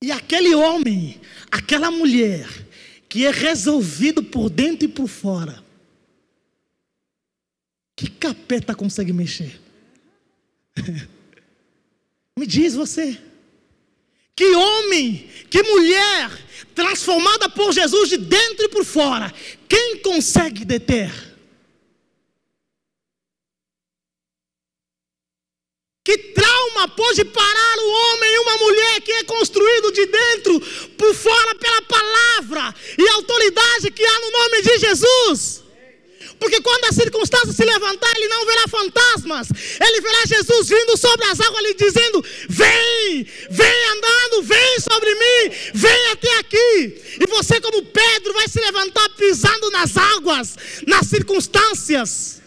E 0.04 0.12
aquele 0.32 0.56
homem, 0.56 1.20
aquela 1.52 1.92
mulher, 1.92 2.48
que 3.10 3.26
é 3.26 3.32
resolvido 3.32 4.24
por 4.24 4.50
dentro 4.50 4.86
e 4.86 4.88
por 4.88 5.10
fora, 5.10 5.62
que 7.98 8.10
capeta 8.10 8.74
consegue 8.74 9.12
mexer? 9.12 9.60
Me 12.40 12.48
diz 12.48 12.74
você. 12.74 13.20
Que 14.34 14.56
homem, 14.56 15.30
que 15.50 15.62
mulher, 15.64 16.32
transformada 16.74 17.50
por 17.50 17.74
Jesus 17.74 18.10
de 18.10 18.18
dentro 18.18 18.66
e 18.66 18.70
por 18.70 18.86
fora, 18.86 19.34
quem 19.68 19.98
consegue 19.98 20.64
deter? 20.64 21.31
Alma 26.72 26.88
pode 26.88 27.24
parar 27.26 27.78
o 27.78 27.90
homem 27.90 28.34
e 28.34 28.40
uma 28.40 28.58
mulher 28.58 29.02
que 29.02 29.12
é 29.12 29.24
construído 29.24 29.92
de 29.92 30.06
dentro 30.08 30.60
por 30.98 31.14
fora 31.14 31.56
pela 31.56 31.82
palavra 31.84 32.76
e 32.98 33.08
autoridade 33.10 33.92
que 33.92 34.04
há 34.04 34.20
no 34.20 34.32
nome 34.32 34.62
de 34.64 34.78
Jesus. 34.80 35.62
Porque 36.40 36.60
quando 36.60 36.86
a 36.86 36.92
circunstância 36.92 37.54
se 37.54 37.64
levantar, 37.64 38.12
ele 38.16 38.28
não 38.28 38.46
verá 38.48 38.68
fantasmas. 38.68 39.48
Ele 39.80 40.02
verá 40.02 40.26
Jesus 40.26 40.70
vindo 40.70 40.98
sobre 40.98 41.24
as 41.28 41.40
águas, 41.40 41.64
lhe 41.64 41.74
dizendo: 41.76 42.26
Vem, 42.50 43.28
vem 43.52 43.86
andando, 43.90 44.42
vem 44.42 44.80
sobre 44.80 45.14
mim, 45.14 45.56
vem 45.76 46.06
até 46.08 46.38
aqui. 46.40 47.20
E 47.22 47.28
você, 47.28 47.62
como 47.62 47.86
Pedro, 47.86 48.34
vai 48.34 48.48
se 48.48 48.60
levantar 48.60 49.08
pisando 49.10 49.70
nas 49.70 49.96
águas, 49.96 50.56
nas 50.88 51.06
circunstâncias. 51.06 52.41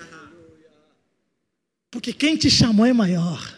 Porque 1.94 2.12
quem 2.12 2.36
te 2.36 2.50
chamou 2.50 2.84
é 2.84 2.92
maior. 2.92 3.56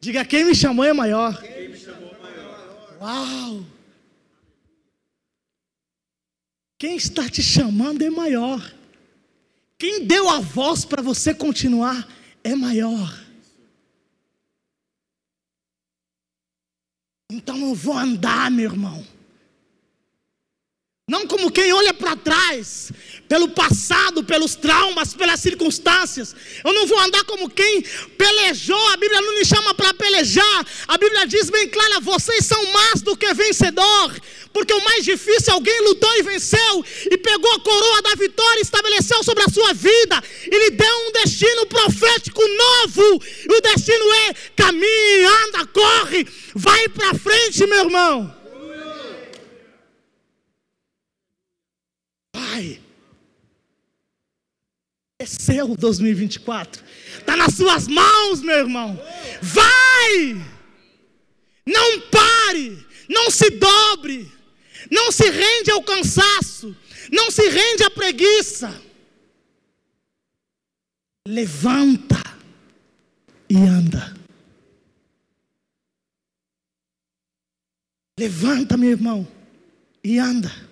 Diga: 0.00 0.24
Quem 0.24 0.44
me 0.44 0.52
chamou 0.52 0.84
é 0.84 0.92
maior. 0.92 1.40
Uau! 3.00 3.64
Quem 6.76 6.96
está 6.96 7.28
te 7.28 7.40
chamando 7.40 8.02
é 8.02 8.10
maior. 8.10 8.74
Quem 9.78 10.04
deu 10.04 10.28
a 10.28 10.40
voz 10.40 10.84
para 10.84 11.00
você 11.00 11.32
continuar 11.32 12.12
é 12.42 12.56
maior. 12.56 13.16
Então 17.30 17.60
eu 17.60 17.76
vou 17.76 17.96
andar, 17.96 18.50
meu 18.50 18.72
irmão. 18.72 19.06
Como 21.28 21.50
quem 21.50 21.72
olha 21.72 21.92
para 21.92 22.16
trás, 22.16 22.90
pelo 23.28 23.48
passado, 23.48 24.24
pelos 24.24 24.54
traumas, 24.54 25.12
pelas 25.12 25.38
circunstâncias. 25.38 26.34
Eu 26.64 26.72
não 26.72 26.86
vou 26.86 26.98
andar 26.98 27.22
como 27.24 27.50
quem 27.50 27.82
pelejou. 28.16 28.88
A 28.88 28.96
Bíblia 28.96 29.20
não 29.20 29.38
me 29.38 29.44
chama 29.44 29.74
para 29.74 29.92
pelejar. 29.92 30.66
A 30.88 30.96
Bíblia 30.96 31.26
diz 31.26 31.50
bem 31.50 31.68
clara: 31.68 32.00
vocês 32.00 32.46
são 32.46 32.64
mais 32.72 33.02
do 33.02 33.16
que 33.16 33.32
vencedor. 33.34 34.16
Porque 34.52 34.72
o 34.72 34.84
mais 34.84 35.04
difícil, 35.04 35.52
alguém 35.52 35.78
lutou 35.82 36.10
e 36.16 36.22
venceu, 36.22 36.84
e 37.10 37.18
pegou 37.18 37.52
a 37.52 37.60
coroa 37.60 38.02
da 38.02 38.14
vitória 38.14 38.60
estabeleceu 38.60 39.22
sobre 39.22 39.44
a 39.44 39.48
sua 39.48 39.74
vida, 39.74 40.20
e 40.50 40.58
lhe 40.58 40.70
deu 40.70 40.96
um 41.06 41.12
destino 41.12 41.66
profético 41.66 42.42
novo. 42.42 43.22
E 43.48 43.54
o 43.54 43.60
destino 43.60 44.12
é: 44.12 44.34
caminha, 44.56 45.30
anda, 45.46 45.66
corre, 45.66 46.26
vai 46.54 46.88
para 46.88 47.14
frente, 47.14 47.66
meu 47.66 47.84
irmão. 47.84 48.34
Vai. 52.34 52.80
É 55.18 55.26
seu 55.26 55.76
2024. 55.76 56.84
Está 57.18 57.36
nas 57.36 57.54
suas 57.54 57.88
mãos, 57.88 58.40
meu 58.40 58.56
irmão. 58.56 59.00
Vai! 59.42 60.34
Não 61.66 62.00
pare, 62.02 62.86
não 63.08 63.30
se 63.30 63.50
dobre, 63.50 64.30
não 64.90 65.12
se 65.12 65.28
rende 65.28 65.70
ao 65.70 65.82
cansaço, 65.82 66.74
não 67.12 67.30
se 67.30 67.46
rende 67.48 67.82
à 67.82 67.90
preguiça. 67.90 68.82
Levanta 71.26 72.22
e 73.50 73.56
anda. 73.56 74.16
Levanta, 78.18 78.76
meu 78.76 78.90
irmão, 78.90 79.28
e 80.02 80.18
anda 80.18 80.68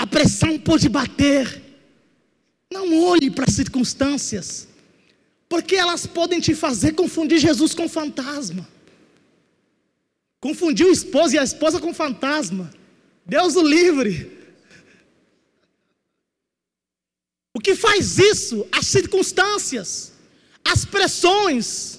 a 0.00 0.06
pressão 0.06 0.58
pode 0.58 0.88
bater. 0.88 1.69
Não 2.72 3.04
olhe 3.04 3.30
para 3.30 3.46
as 3.48 3.54
circunstâncias, 3.54 4.68
porque 5.48 5.74
elas 5.74 6.06
podem 6.06 6.40
te 6.40 6.54
fazer 6.54 6.92
confundir 6.92 7.38
Jesus 7.38 7.74
com 7.74 7.88
fantasma. 7.88 8.68
Confundir 10.40 10.86
o 10.86 10.92
esposo 10.92 11.34
e 11.34 11.38
a 11.38 11.44
esposa 11.44 11.80
com 11.80 11.92
fantasma. 11.92 12.72
Deus 13.26 13.56
o 13.56 13.62
livre. 13.62 14.38
O 17.54 17.60
que 17.60 17.74
faz 17.74 18.18
isso? 18.18 18.66
As 18.72 18.86
circunstâncias, 18.86 20.12
as 20.64 20.84
pressões. 20.84 21.98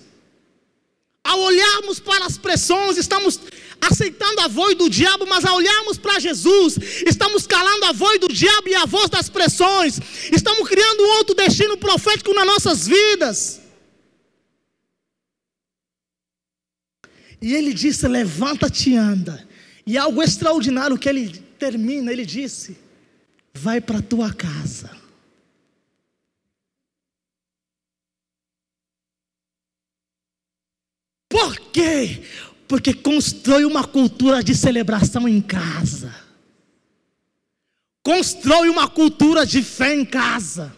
Ao 1.23 1.39
olharmos 1.39 1.99
para 1.99 2.25
as 2.25 2.38
pressões, 2.38 2.97
estamos 2.97 3.39
aceitando 3.81 4.41
a 4.41 4.47
voz 4.47 4.75
do 4.75 4.89
diabo, 4.89 5.25
mas 5.25 5.43
ao 5.43 5.55
olharmos 5.55 5.97
para 5.97 6.19
Jesus, 6.19 6.77
estamos 7.05 7.47
calando 7.47 7.85
a 7.85 7.91
voz 7.91 8.19
do 8.19 8.27
diabo 8.27 8.69
e 8.69 8.75
a 8.75 8.85
voz 8.85 9.09
das 9.09 9.27
pressões, 9.29 9.99
estamos 10.31 10.67
criando 10.69 11.01
outro 11.17 11.35
destino 11.35 11.77
profético 11.77 12.33
nas 12.33 12.45
nossas 12.45 12.87
vidas. 12.87 13.61
E 17.41 17.53
ele 17.55 17.73
disse: 17.73 18.07
Levanta-te 18.07 18.91
e 18.91 18.95
anda. 18.95 19.47
E 19.85 19.97
algo 19.97 20.21
extraordinário 20.21 20.97
que 20.97 21.09
ele 21.09 21.39
termina, 21.57 22.11
ele 22.11 22.25
disse: 22.25 22.77
Vai 23.53 23.81
para 23.81 24.01
tua 24.01 24.31
casa. 24.31 25.01
Por 31.27 31.59
quê? 31.71 32.21
Porque 32.71 32.93
constrói 32.93 33.65
uma 33.65 33.84
cultura 33.84 34.41
de 34.41 34.55
celebração 34.55 35.27
em 35.27 35.41
casa. 35.41 36.15
Constrói 38.01 38.69
uma 38.69 38.88
cultura 38.88 39.45
de 39.45 39.62
fé 39.62 39.93
em 39.93 40.05
casa. 40.05 40.73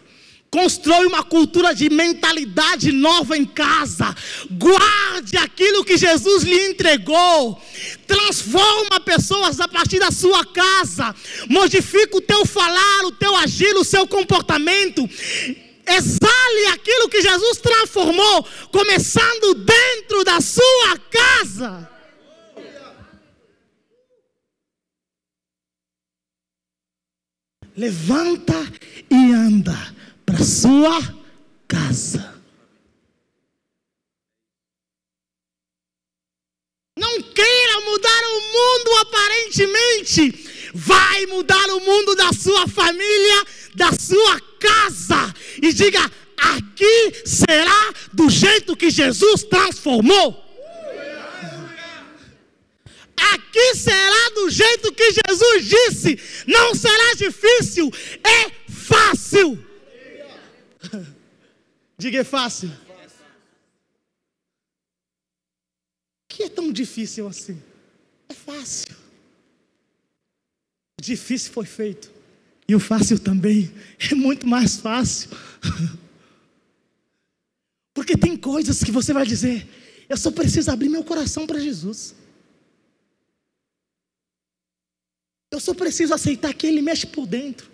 Constrói 0.50 1.06
uma 1.06 1.22
cultura 1.22 1.72
de 1.72 1.88
mentalidade 1.88 2.90
nova 2.90 3.38
em 3.38 3.44
casa. 3.44 4.12
Guarde 4.50 5.36
aquilo 5.36 5.84
que 5.84 5.96
Jesus 5.96 6.42
lhe 6.42 6.66
entregou. 6.66 7.62
Transforma 8.08 8.98
pessoas 8.98 9.60
a 9.60 9.68
partir 9.68 10.00
da 10.00 10.10
sua 10.10 10.44
casa. 10.44 11.14
Modifica 11.48 12.16
o 12.16 12.20
teu 12.20 12.44
falar, 12.44 13.04
o 13.04 13.12
teu 13.12 13.36
agir, 13.36 13.72
o 13.76 13.84
seu 13.84 14.04
comportamento 14.08 15.08
exale 15.86 16.66
aquilo 16.72 17.08
que 17.08 17.20
Jesus 17.22 17.58
transformou, 17.58 18.46
começando 18.70 19.54
dentro 19.54 20.24
da 20.24 20.40
sua 20.40 20.98
casa. 21.10 21.90
Levanta 27.76 28.54
e 29.10 29.32
anda 29.32 29.94
para 30.24 30.44
sua 30.44 31.00
casa. 31.66 32.34
Não 36.96 37.20
queira 37.22 37.80
mudar 37.80 38.22
o 38.24 38.40
mundo 38.40 38.96
aparentemente. 39.00 40.50
Vai 40.72 41.26
mudar 41.26 41.66
o 41.70 41.80
mundo 41.80 42.14
da 42.14 42.32
sua 42.32 42.66
família, 42.68 43.44
da 43.74 43.92
sua 43.92 44.40
casa 44.58 45.34
e 45.62 45.72
diga: 45.72 46.00
aqui 46.36 47.22
será 47.24 47.94
do 48.12 48.28
jeito 48.30 48.76
que 48.76 48.90
Jesus 48.90 49.44
transformou. 49.44 50.42
Aqui 53.16 53.76
será 53.76 54.30
do 54.34 54.50
jeito 54.50 54.92
que 54.92 55.12
Jesus 55.12 55.64
disse. 55.64 56.18
Não 56.46 56.74
será 56.74 57.14
difícil, 57.14 57.90
é 58.22 58.50
fácil. 58.70 59.58
Diga 61.96 62.18
é 62.18 62.24
fácil. 62.24 62.68
O 62.68 62.74
que 66.28 66.42
é 66.42 66.48
tão 66.48 66.72
difícil 66.72 67.28
assim? 67.28 67.62
É 68.28 68.34
fácil. 68.34 68.96
Difícil 71.00 71.52
foi 71.52 71.64
feito. 71.64 72.13
E 72.66 72.74
o 72.74 72.80
fácil 72.80 73.18
também 73.18 73.72
é 74.10 74.14
muito 74.14 74.46
mais 74.46 74.76
fácil. 74.76 75.30
Porque 77.92 78.16
tem 78.16 78.36
coisas 78.36 78.82
que 78.82 78.90
você 78.90 79.12
vai 79.12 79.26
dizer, 79.26 79.68
eu 80.08 80.16
só 80.16 80.30
preciso 80.30 80.70
abrir 80.70 80.88
meu 80.88 81.04
coração 81.04 81.46
para 81.46 81.60
Jesus. 81.60 82.14
Eu 85.50 85.60
só 85.60 85.72
preciso 85.72 86.12
aceitar 86.12 86.52
que 86.52 86.66
Ele 86.66 86.82
mexe 86.82 87.06
por 87.06 87.26
dentro. 87.26 87.70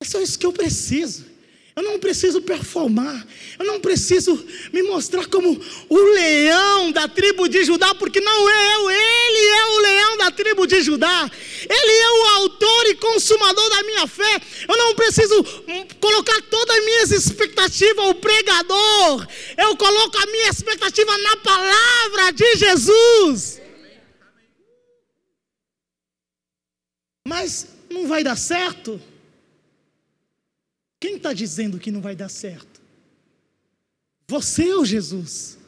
É 0.00 0.04
só 0.04 0.20
isso 0.20 0.38
que 0.38 0.46
eu 0.46 0.52
preciso. 0.52 1.26
Eu 1.74 1.82
não 1.82 1.98
preciso 1.98 2.40
performar. 2.40 3.26
Eu 3.58 3.66
não 3.66 3.80
preciso 3.80 4.34
me 4.72 4.82
mostrar 4.82 5.26
como 5.26 5.60
o 5.90 5.98
leão 6.14 6.92
da 6.92 7.08
tribo 7.08 7.48
de 7.48 7.64
Judá, 7.64 7.94
porque 7.94 8.20
não 8.20 8.48
é 8.48 8.74
eu, 8.76 8.90
ele 8.90 9.55
de 10.66 10.82
Judá. 10.82 11.30
Ele 11.68 11.92
é 11.92 12.10
o 12.10 12.26
autor 12.42 12.86
e 12.86 12.96
consumador 12.96 13.70
da 13.70 13.82
minha 13.82 14.06
fé. 14.06 14.40
Eu 14.68 14.76
não 14.76 14.94
preciso 14.94 15.42
colocar 16.00 16.40
todas 16.42 16.76
as 16.76 16.84
minhas 16.84 17.10
expectativas, 17.12 18.06
o 18.06 18.14
pregador. 18.14 19.28
Eu 19.56 19.76
coloco 19.76 20.18
a 20.18 20.26
minha 20.26 20.48
expectativa 20.48 21.18
na 21.18 21.36
palavra 21.38 22.32
de 22.32 22.56
Jesus. 22.56 23.60
Mas 27.26 27.66
não 27.90 28.06
vai 28.06 28.22
dar 28.22 28.36
certo. 28.36 29.00
Quem 31.00 31.16
está 31.16 31.32
dizendo 31.32 31.78
que 31.78 31.90
não 31.90 32.00
vai 32.00 32.14
dar 32.14 32.28
certo? 32.28 32.80
Você 34.28 34.72
ou 34.74 34.84
Jesus? 34.84 35.58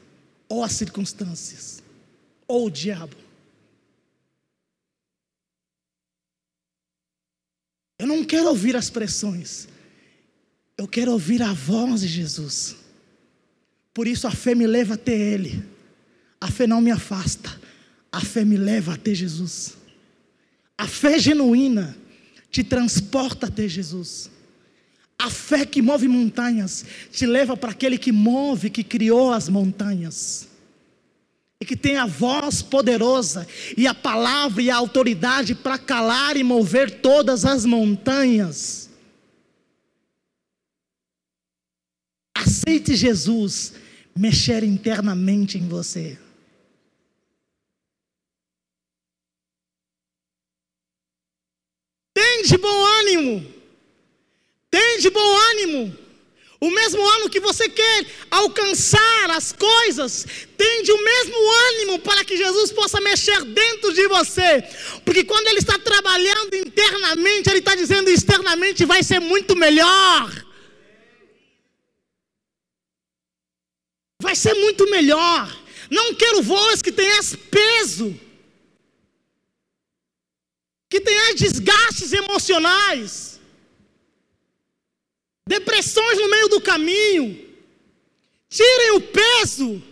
Ou 0.49 0.65
as 0.65 0.73
circunstâncias? 0.73 1.83
Ou 2.47 2.67
o 2.67 2.71
diabo? 2.71 3.28
Eu 7.99 8.07
não 8.07 8.25
quero 8.25 8.49
ouvir 8.49 8.77
as 8.77 8.89
pressões. 8.89 9.67
Eu 10.77 10.87
quero 10.87 11.13
ouvir 11.13 11.43
a 11.43 11.53
voz 11.53 12.03
de 12.03 12.09
Jesus. 12.09 12.77
Por 13.93 14.07
isso 14.07 14.27
a 14.29 14.31
fé 14.31 14.55
me 14.55 14.67
leva 14.67 14.95
até 14.95 15.13
Ele. 15.13 15.65
A 16.41 16.49
fé 16.49 16.67
não 16.67 16.81
me 16.81 16.91
afasta. 16.91 17.61
A 18.13 18.21
fé 18.21 18.45
me 18.45 18.57
leva 18.57 18.95
até 18.95 19.13
Jesus. 19.13 19.77
A 20.77 20.87
fé 20.87 21.19
genuína 21.19 21.97
te 22.51 22.63
transporta 22.63 23.47
até 23.47 23.67
Jesus. 23.67 24.31
A 25.19 25.29
fé 25.29 25.67
que 25.67 25.83
move 25.83 26.07
montanhas 26.07 26.85
te 27.11 27.27
leva 27.27 27.57
para 27.57 27.73
aquele 27.73 27.99
que 27.99 28.13
move, 28.13 28.71
que 28.71 28.85
criou 28.85 29.33
as 29.33 29.49
montanhas. 29.49 30.49
E 31.61 31.67
que 31.67 31.77
tem 31.77 31.97
a 31.97 32.07
voz 32.07 32.63
poderosa 32.63 33.47
e 33.77 33.87
a 33.87 33.95
palavra 33.95 34.63
e 34.63 34.71
a 34.71 34.77
autoridade 34.77 35.55
para 35.55 35.77
calar 35.77 36.37
e 36.37 36.45
mover 36.45 37.01
todas 37.01 37.45
as 37.45 37.65
montanhas. 37.65 38.89
Aceite 42.37 42.95
Jesus 42.95 43.75
mexer 44.17 44.63
internamente 44.63 45.59
em 45.59 45.67
você. 45.69 46.19
Tem 52.15 52.43
de 52.43 52.57
bom 52.57 52.85
ânimo. 53.01 53.55
Tem 54.71 55.01
de 55.01 55.11
bom 55.11 55.37
ânimo. 55.51 56.08
O 56.61 56.71
mesmo 56.71 57.07
ânimo 57.11 57.31
que 57.31 57.39
você 57.39 57.69
quer 57.69 58.07
alcançar 58.31 59.31
as 59.31 59.53
coisas, 59.53 60.27
tende 60.57 60.91
o 60.91 61.05
mesmo 61.05 61.37
ânimo 61.69 61.99
para 62.01 62.25
que 62.25 62.37
Jesus 62.37 62.73
possa 62.73 63.01
mexer 63.01 63.45
dentro 63.45 63.95
de 63.95 64.09
você. 64.09 64.65
Porque 65.05 65.23
quando 65.23 65.47
Ele 65.47 65.61
está 65.61 65.79
trabalhando 65.79 66.55
internamente, 66.57 67.49
Ele 67.49 67.61
está 67.61 67.77
dizendo 67.77 68.11
externamente 68.11 68.85
vai 68.85 69.05
ser 69.05 69.21
muito 69.21 69.55
melhor. 69.55 70.47
Vai 74.21 74.35
ser 74.35 74.55
muito 74.55 74.91
melhor. 74.91 75.57
Não 75.89 76.13
quero 76.13 76.43
voz 76.43 76.83
que 76.83 76.91
tenha 76.91 77.21
peso, 77.53 78.19
que 80.91 81.01
tenha 81.01 81.35
desgastes 81.37 82.13
emocionais 82.13 83.28
depressões 85.49 86.19
no 86.19 86.29
meio 86.29 86.49
do 86.49 86.61
caminho. 86.61 87.47
Tirem 88.51 88.93
o 88.97 89.01
peso. 89.01 89.83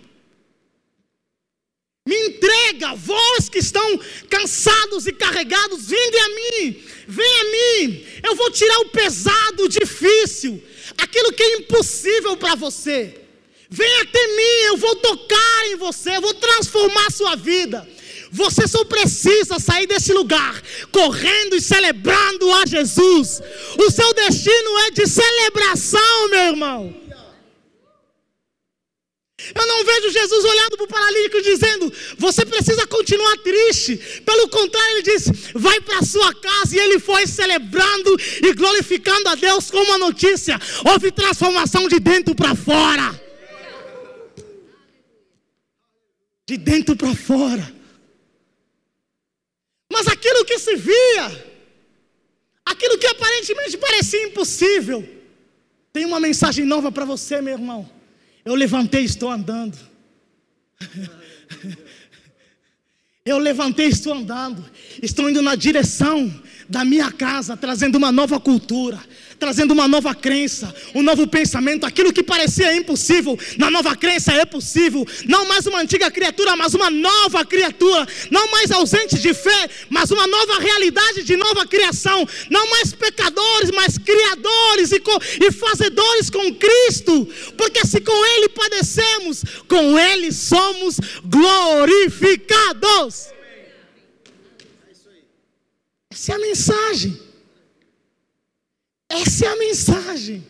Me 2.06 2.14
entrega, 2.28 2.94
vós 2.94 3.48
que 3.48 3.58
estão 3.58 3.98
cansados 4.30 5.08
e 5.08 5.12
carregados, 5.12 5.86
vinde 5.88 6.18
a 6.18 6.28
mim, 6.28 6.84
vem 7.08 7.40
a 7.40 7.44
mim. 7.44 8.06
Eu 8.22 8.36
vou 8.36 8.48
tirar 8.52 8.78
o 8.78 8.90
pesado, 8.90 9.64
o 9.64 9.68
difícil, 9.68 10.62
aquilo 10.96 11.32
que 11.32 11.42
é 11.42 11.56
impossível 11.56 12.36
para 12.36 12.54
você. 12.54 13.22
Vem 13.68 14.00
até 14.02 14.26
mim, 14.28 14.66
eu 14.66 14.76
vou 14.76 14.94
tocar 14.96 15.66
em 15.66 15.74
você, 15.74 16.16
eu 16.16 16.20
vou 16.20 16.34
transformar 16.34 17.06
a 17.06 17.10
sua 17.10 17.34
vida. 17.34 17.88
Você 18.36 18.68
só 18.68 18.84
precisa 18.84 19.58
sair 19.58 19.86
desse 19.86 20.12
lugar 20.12 20.62
correndo 20.92 21.56
e 21.56 21.60
celebrando 21.60 22.52
a 22.52 22.66
Jesus. 22.66 23.40
O 23.78 23.90
seu 23.90 24.12
destino 24.12 24.78
é 24.80 24.90
de 24.90 25.06
celebração, 25.06 26.28
meu 26.28 26.44
irmão. 26.52 26.94
Eu 29.54 29.66
não 29.66 29.84
vejo 29.84 30.10
Jesus 30.10 30.44
olhando 30.44 30.76
para 30.76 30.84
o 30.84 30.88
paralítico 30.88 31.42
dizendo: 31.42 31.92
Você 32.18 32.44
precisa 32.44 32.86
continuar 32.86 33.36
triste. 33.38 33.96
Pelo 34.26 34.48
contrário, 34.48 34.96
ele 34.96 35.02
diz: 35.02 35.30
Vai 35.54 35.80
para 35.80 36.00
a 36.00 36.02
sua 36.02 36.34
casa. 36.34 36.76
E 36.76 36.78
ele 36.78 36.98
foi 36.98 37.26
celebrando 37.26 38.16
e 38.42 38.52
glorificando 38.52 39.30
a 39.30 39.34
Deus 39.34 39.70
com 39.70 39.78
uma 39.78 39.96
notícia: 39.96 40.60
Houve 40.84 41.10
transformação 41.10 41.88
de 41.88 41.98
dentro 41.98 42.34
para 42.34 42.54
fora. 42.54 43.18
De 46.46 46.56
dentro 46.58 46.94
para 46.96 47.14
fora. 47.14 47.75
Mas 49.96 50.08
aquilo 50.08 50.44
que 50.44 50.58
se 50.58 50.76
via, 50.76 51.46
aquilo 52.62 52.98
que 52.98 53.06
aparentemente 53.06 53.78
parecia 53.78 54.24
impossível, 54.24 55.08
tem 55.90 56.04
uma 56.04 56.20
mensagem 56.20 56.66
nova 56.66 56.92
para 56.92 57.06
você, 57.06 57.40
meu 57.40 57.54
irmão. 57.54 57.90
Eu 58.44 58.54
levantei 58.54 59.00
e 59.00 59.06
estou 59.06 59.30
andando. 59.30 59.78
Eu 63.24 63.38
levantei 63.38 63.86
e 63.86 63.88
estou 63.88 64.12
andando. 64.12 64.62
Estou 65.02 65.30
indo 65.30 65.40
na 65.40 65.54
direção 65.54 66.30
da 66.68 66.84
minha 66.84 67.10
casa, 67.10 67.56
trazendo 67.56 67.96
uma 67.96 68.12
nova 68.12 68.38
cultura, 68.38 69.02
trazendo 69.38 69.72
uma 69.72 69.88
nova 69.88 70.14
crença, 70.14 70.74
um 70.94 71.02
novo 71.02 71.26
pensamento. 71.26 71.84
Aquilo 71.84 72.12
que 72.12 72.22
parecia 72.22 72.76
impossível, 72.76 73.38
na 73.56 73.70
nova 73.70 73.96
crença 73.96 74.32
é 74.32 74.44
possível. 74.44 75.06
Não 75.26 75.46
mais 75.46 75.66
uma 75.66 75.80
antiga 75.80 76.10
criatura, 76.10 76.56
mas 76.56 76.74
uma 76.74 76.90
nova 76.90 77.44
criatura. 77.44 78.06
Não 78.30 78.50
mais 78.50 78.70
ausente 78.70 79.18
de 79.18 79.34
fé, 79.34 79.70
mas 79.88 80.10
uma 80.10 80.26
nova 80.26 80.58
realidade 80.58 81.22
de 81.22 81.36
nova 81.36 81.66
criação. 81.66 82.26
Não 82.50 82.68
mais 82.70 82.92
pecadores, 82.92 83.70
mas 83.72 83.98
criadores 83.98 84.92
e, 84.92 85.02
e 85.44 85.52
fazedores 85.52 86.30
com 86.30 86.54
Cristo. 86.54 87.26
Porque 87.56 87.84
se 87.86 88.00
com 88.00 88.24
Ele 88.36 88.48
padecemos, 88.48 89.44
com 89.68 89.98
Ele 89.98 90.32
somos 90.32 90.98
glorificados. 91.24 93.26
Essa 96.10 96.32
é 96.32 96.34
a 96.34 96.38
mensagem. 96.38 97.25
Essa 99.08 99.46
é 99.46 99.48
a 99.48 99.56
mensagem. 99.56 100.46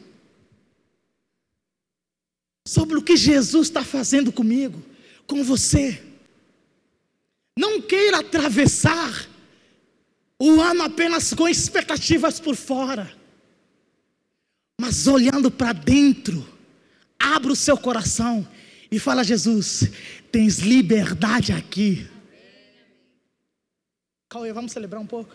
Sobre 2.67 2.97
o 2.97 3.03
que 3.03 3.17
Jesus 3.17 3.69
está 3.69 3.85
fazendo 3.85 4.33
comigo, 4.33 4.83
com 5.27 5.45
você. 5.45 6.03
Não 7.59 7.81
queira 7.81 8.19
atravessar 8.19 9.29
o 10.39 10.61
ano 10.61 10.83
apenas 10.83 11.33
com 11.33 11.49
expectativas 11.49 12.39
por 12.39 12.55
fora, 12.55 13.11
mas 14.79 15.07
olhando 15.07 15.51
para 15.51 15.73
dentro, 15.73 16.47
abra 17.19 17.53
o 17.53 17.57
seu 17.57 17.79
coração 17.79 18.47
e 18.91 18.99
fala: 18.99 19.25
Jesus, 19.25 19.91
tens 20.31 20.59
liberdade 20.59 21.53
aqui. 21.53 22.07
Cauê, 24.29 24.53
vamos 24.53 24.73
celebrar 24.73 25.01
um 25.01 25.07
pouco? 25.07 25.35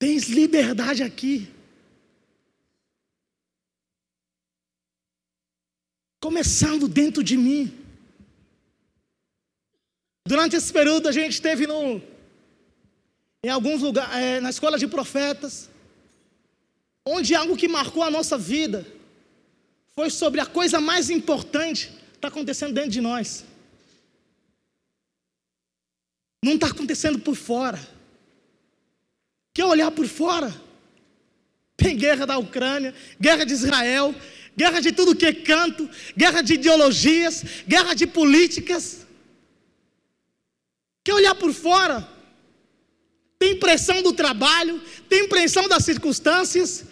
Tens 0.00 0.30
liberdade 0.30 1.02
aqui. 1.02 1.46
Começando 6.18 6.88
dentro 6.88 7.22
de 7.22 7.36
mim. 7.36 7.70
Durante 10.26 10.56
esse 10.56 10.72
período 10.72 11.06
a 11.06 11.12
gente 11.12 11.32
esteve 11.32 11.66
no, 11.66 12.00
em 13.44 13.50
alguns 13.50 13.82
lugares, 13.82 14.16
é, 14.16 14.40
na 14.40 14.48
escola 14.48 14.78
de 14.78 14.86
profetas, 14.86 15.68
onde 17.04 17.34
algo 17.34 17.54
que 17.54 17.68
marcou 17.68 18.02
a 18.02 18.10
nossa 18.10 18.38
vida 18.38 18.86
foi 19.94 20.08
sobre 20.08 20.40
a 20.40 20.46
coisa 20.46 20.80
mais 20.80 21.10
importante 21.10 21.88
que 21.88 22.16
está 22.16 22.28
acontecendo 22.28 22.72
dentro 22.72 22.90
de 22.90 23.02
nós. 23.02 23.44
Não 26.42 26.54
está 26.54 26.68
acontecendo 26.68 27.18
por 27.18 27.36
fora. 27.36 27.99
Quer 29.60 29.66
olhar 29.66 29.90
por 29.90 30.08
fora? 30.08 30.50
Tem 31.76 31.94
guerra 31.94 32.24
da 32.24 32.38
Ucrânia, 32.38 32.94
guerra 33.20 33.44
de 33.44 33.52
Israel, 33.52 34.14
guerra 34.56 34.80
de 34.80 34.90
tudo 34.90 35.14
que 35.14 35.26
é 35.26 35.34
canto, 35.34 35.86
guerra 36.16 36.40
de 36.40 36.54
ideologias, 36.54 37.44
guerra 37.68 37.92
de 37.92 38.06
políticas. 38.06 39.06
Quer 41.04 41.12
olhar 41.12 41.34
por 41.34 41.52
fora? 41.52 42.08
Tem 43.38 43.54
pressão 43.54 44.02
do 44.02 44.14
trabalho, 44.14 44.80
tem 45.10 45.28
pressão 45.28 45.68
das 45.68 45.84
circunstâncias, 45.84 46.86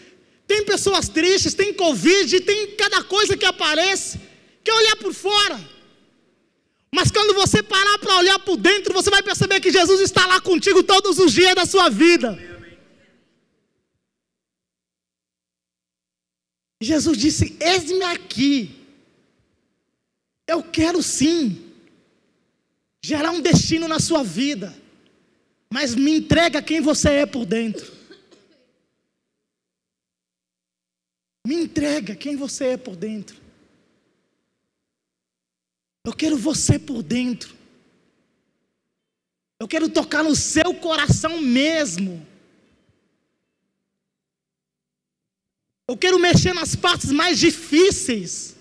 tem 0.47 0.63
pessoas 0.63 1.09
tristes, 1.09 1.55
tem 1.55 1.73
Covid, 1.73 2.39
tem 2.43 2.77
cada 2.77 3.03
coisa 3.03 3.35
que 3.35 3.47
aparece. 3.47 4.21
Quer 4.63 4.75
olhar 4.75 4.97
por 4.97 5.15
fora? 5.15 5.59
Mas 6.95 7.11
quando 7.11 7.33
você 7.33 7.63
parar 7.63 7.97
para 7.97 8.19
olhar 8.19 8.39
por 8.41 8.59
dentro, 8.59 8.93
você 8.93 9.09
vai 9.09 9.23
perceber 9.23 9.59
que 9.59 9.71
Jesus 9.71 10.03
está 10.03 10.27
lá 10.27 10.39
contigo 10.39 10.83
todos 10.83 11.19
os 11.19 11.33
dias 11.33 11.55
da 11.55 11.65
sua 11.65 11.89
vida. 11.89 12.48
Jesus 16.81 17.19
disse: 17.19 17.57
Eis-me 17.61 18.05
aqui. 18.05 18.75
Eu 20.47 20.63
quero 20.63 21.03
sim 21.03 21.73
gerar 23.03 23.31
um 23.31 23.41
destino 23.41 23.87
na 23.87 24.01
sua 24.01 24.23
vida, 24.23 24.75
mas 25.71 25.95
me 25.95 26.11
entrega 26.17 26.63
quem 26.63 26.81
você 26.81 27.11
é 27.11 27.27
por 27.27 27.45
dentro. 27.45 27.99
Me 31.47 31.55
entrega 31.55 32.15
quem 32.15 32.37
você 32.37 32.67
é 32.67 32.77
por 32.77 32.95
dentro. 32.95 33.41
Eu 36.05 36.13
quero 36.13 36.37
você 36.37 36.79
por 36.79 37.03
dentro. 37.03 37.57
Eu 39.59 39.67
quero 39.67 39.89
tocar 39.89 40.23
no 40.23 40.37
seu 40.37 40.75
coração 40.75 41.41
mesmo. 41.41 42.27
Eu 45.89 45.97
quero 45.97 46.19
mexer 46.19 46.53
nas 46.53 46.77
partes 46.77 47.11
mais 47.11 47.39
difíceis. 47.39 48.55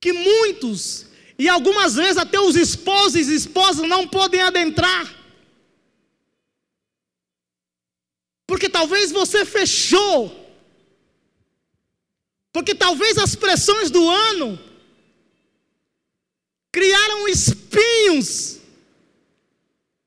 Que 0.00 0.12
muitos, 0.12 1.06
e 1.38 1.48
algumas 1.48 1.94
vezes 1.94 2.16
até 2.16 2.40
os 2.40 2.56
esposos 2.56 3.28
e 3.28 3.34
esposas 3.34 3.86
não 3.86 4.08
podem 4.08 4.40
adentrar. 4.40 5.14
Porque 8.46 8.68
talvez 8.68 9.12
você 9.12 9.44
fechou. 9.44 10.40
Porque 12.50 12.74
talvez 12.74 13.18
as 13.18 13.34
pressões 13.34 13.90
do 13.90 14.08
ano 14.08 14.58
criaram 16.72 17.28
espinhos 17.28 18.60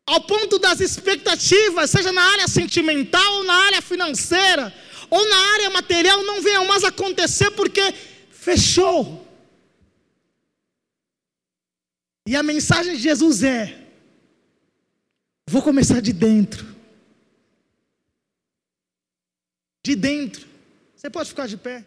ao 0.05 0.21
ponto 0.21 0.57
das 0.57 0.79
expectativas, 0.79 1.89
seja 1.89 2.13
na 2.13 2.23
área 2.23 2.47
sentimental 2.47 3.33
ou 3.35 3.43
na 3.43 3.53
área 3.53 3.81
financeira, 3.81 4.73
ou 5.09 5.29
na 5.29 5.53
área 5.53 5.69
material, 5.69 6.23
não 6.23 6.41
venham 6.41 6.65
mais 6.65 6.83
acontecer 6.83 7.51
porque 7.51 7.81
fechou. 8.31 9.25
E 12.27 12.35
a 12.35 12.43
mensagem 12.43 12.95
de 12.95 13.01
Jesus 13.01 13.43
é: 13.43 13.87
vou 15.49 15.61
começar 15.61 16.01
de 16.01 16.11
dentro. 16.11 16.75
De 19.83 19.95
dentro. 19.95 20.45
Você 20.95 21.09
pode 21.09 21.29
ficar 21.29 21.47
de 21.47 21.57
pé. 21.57 21.85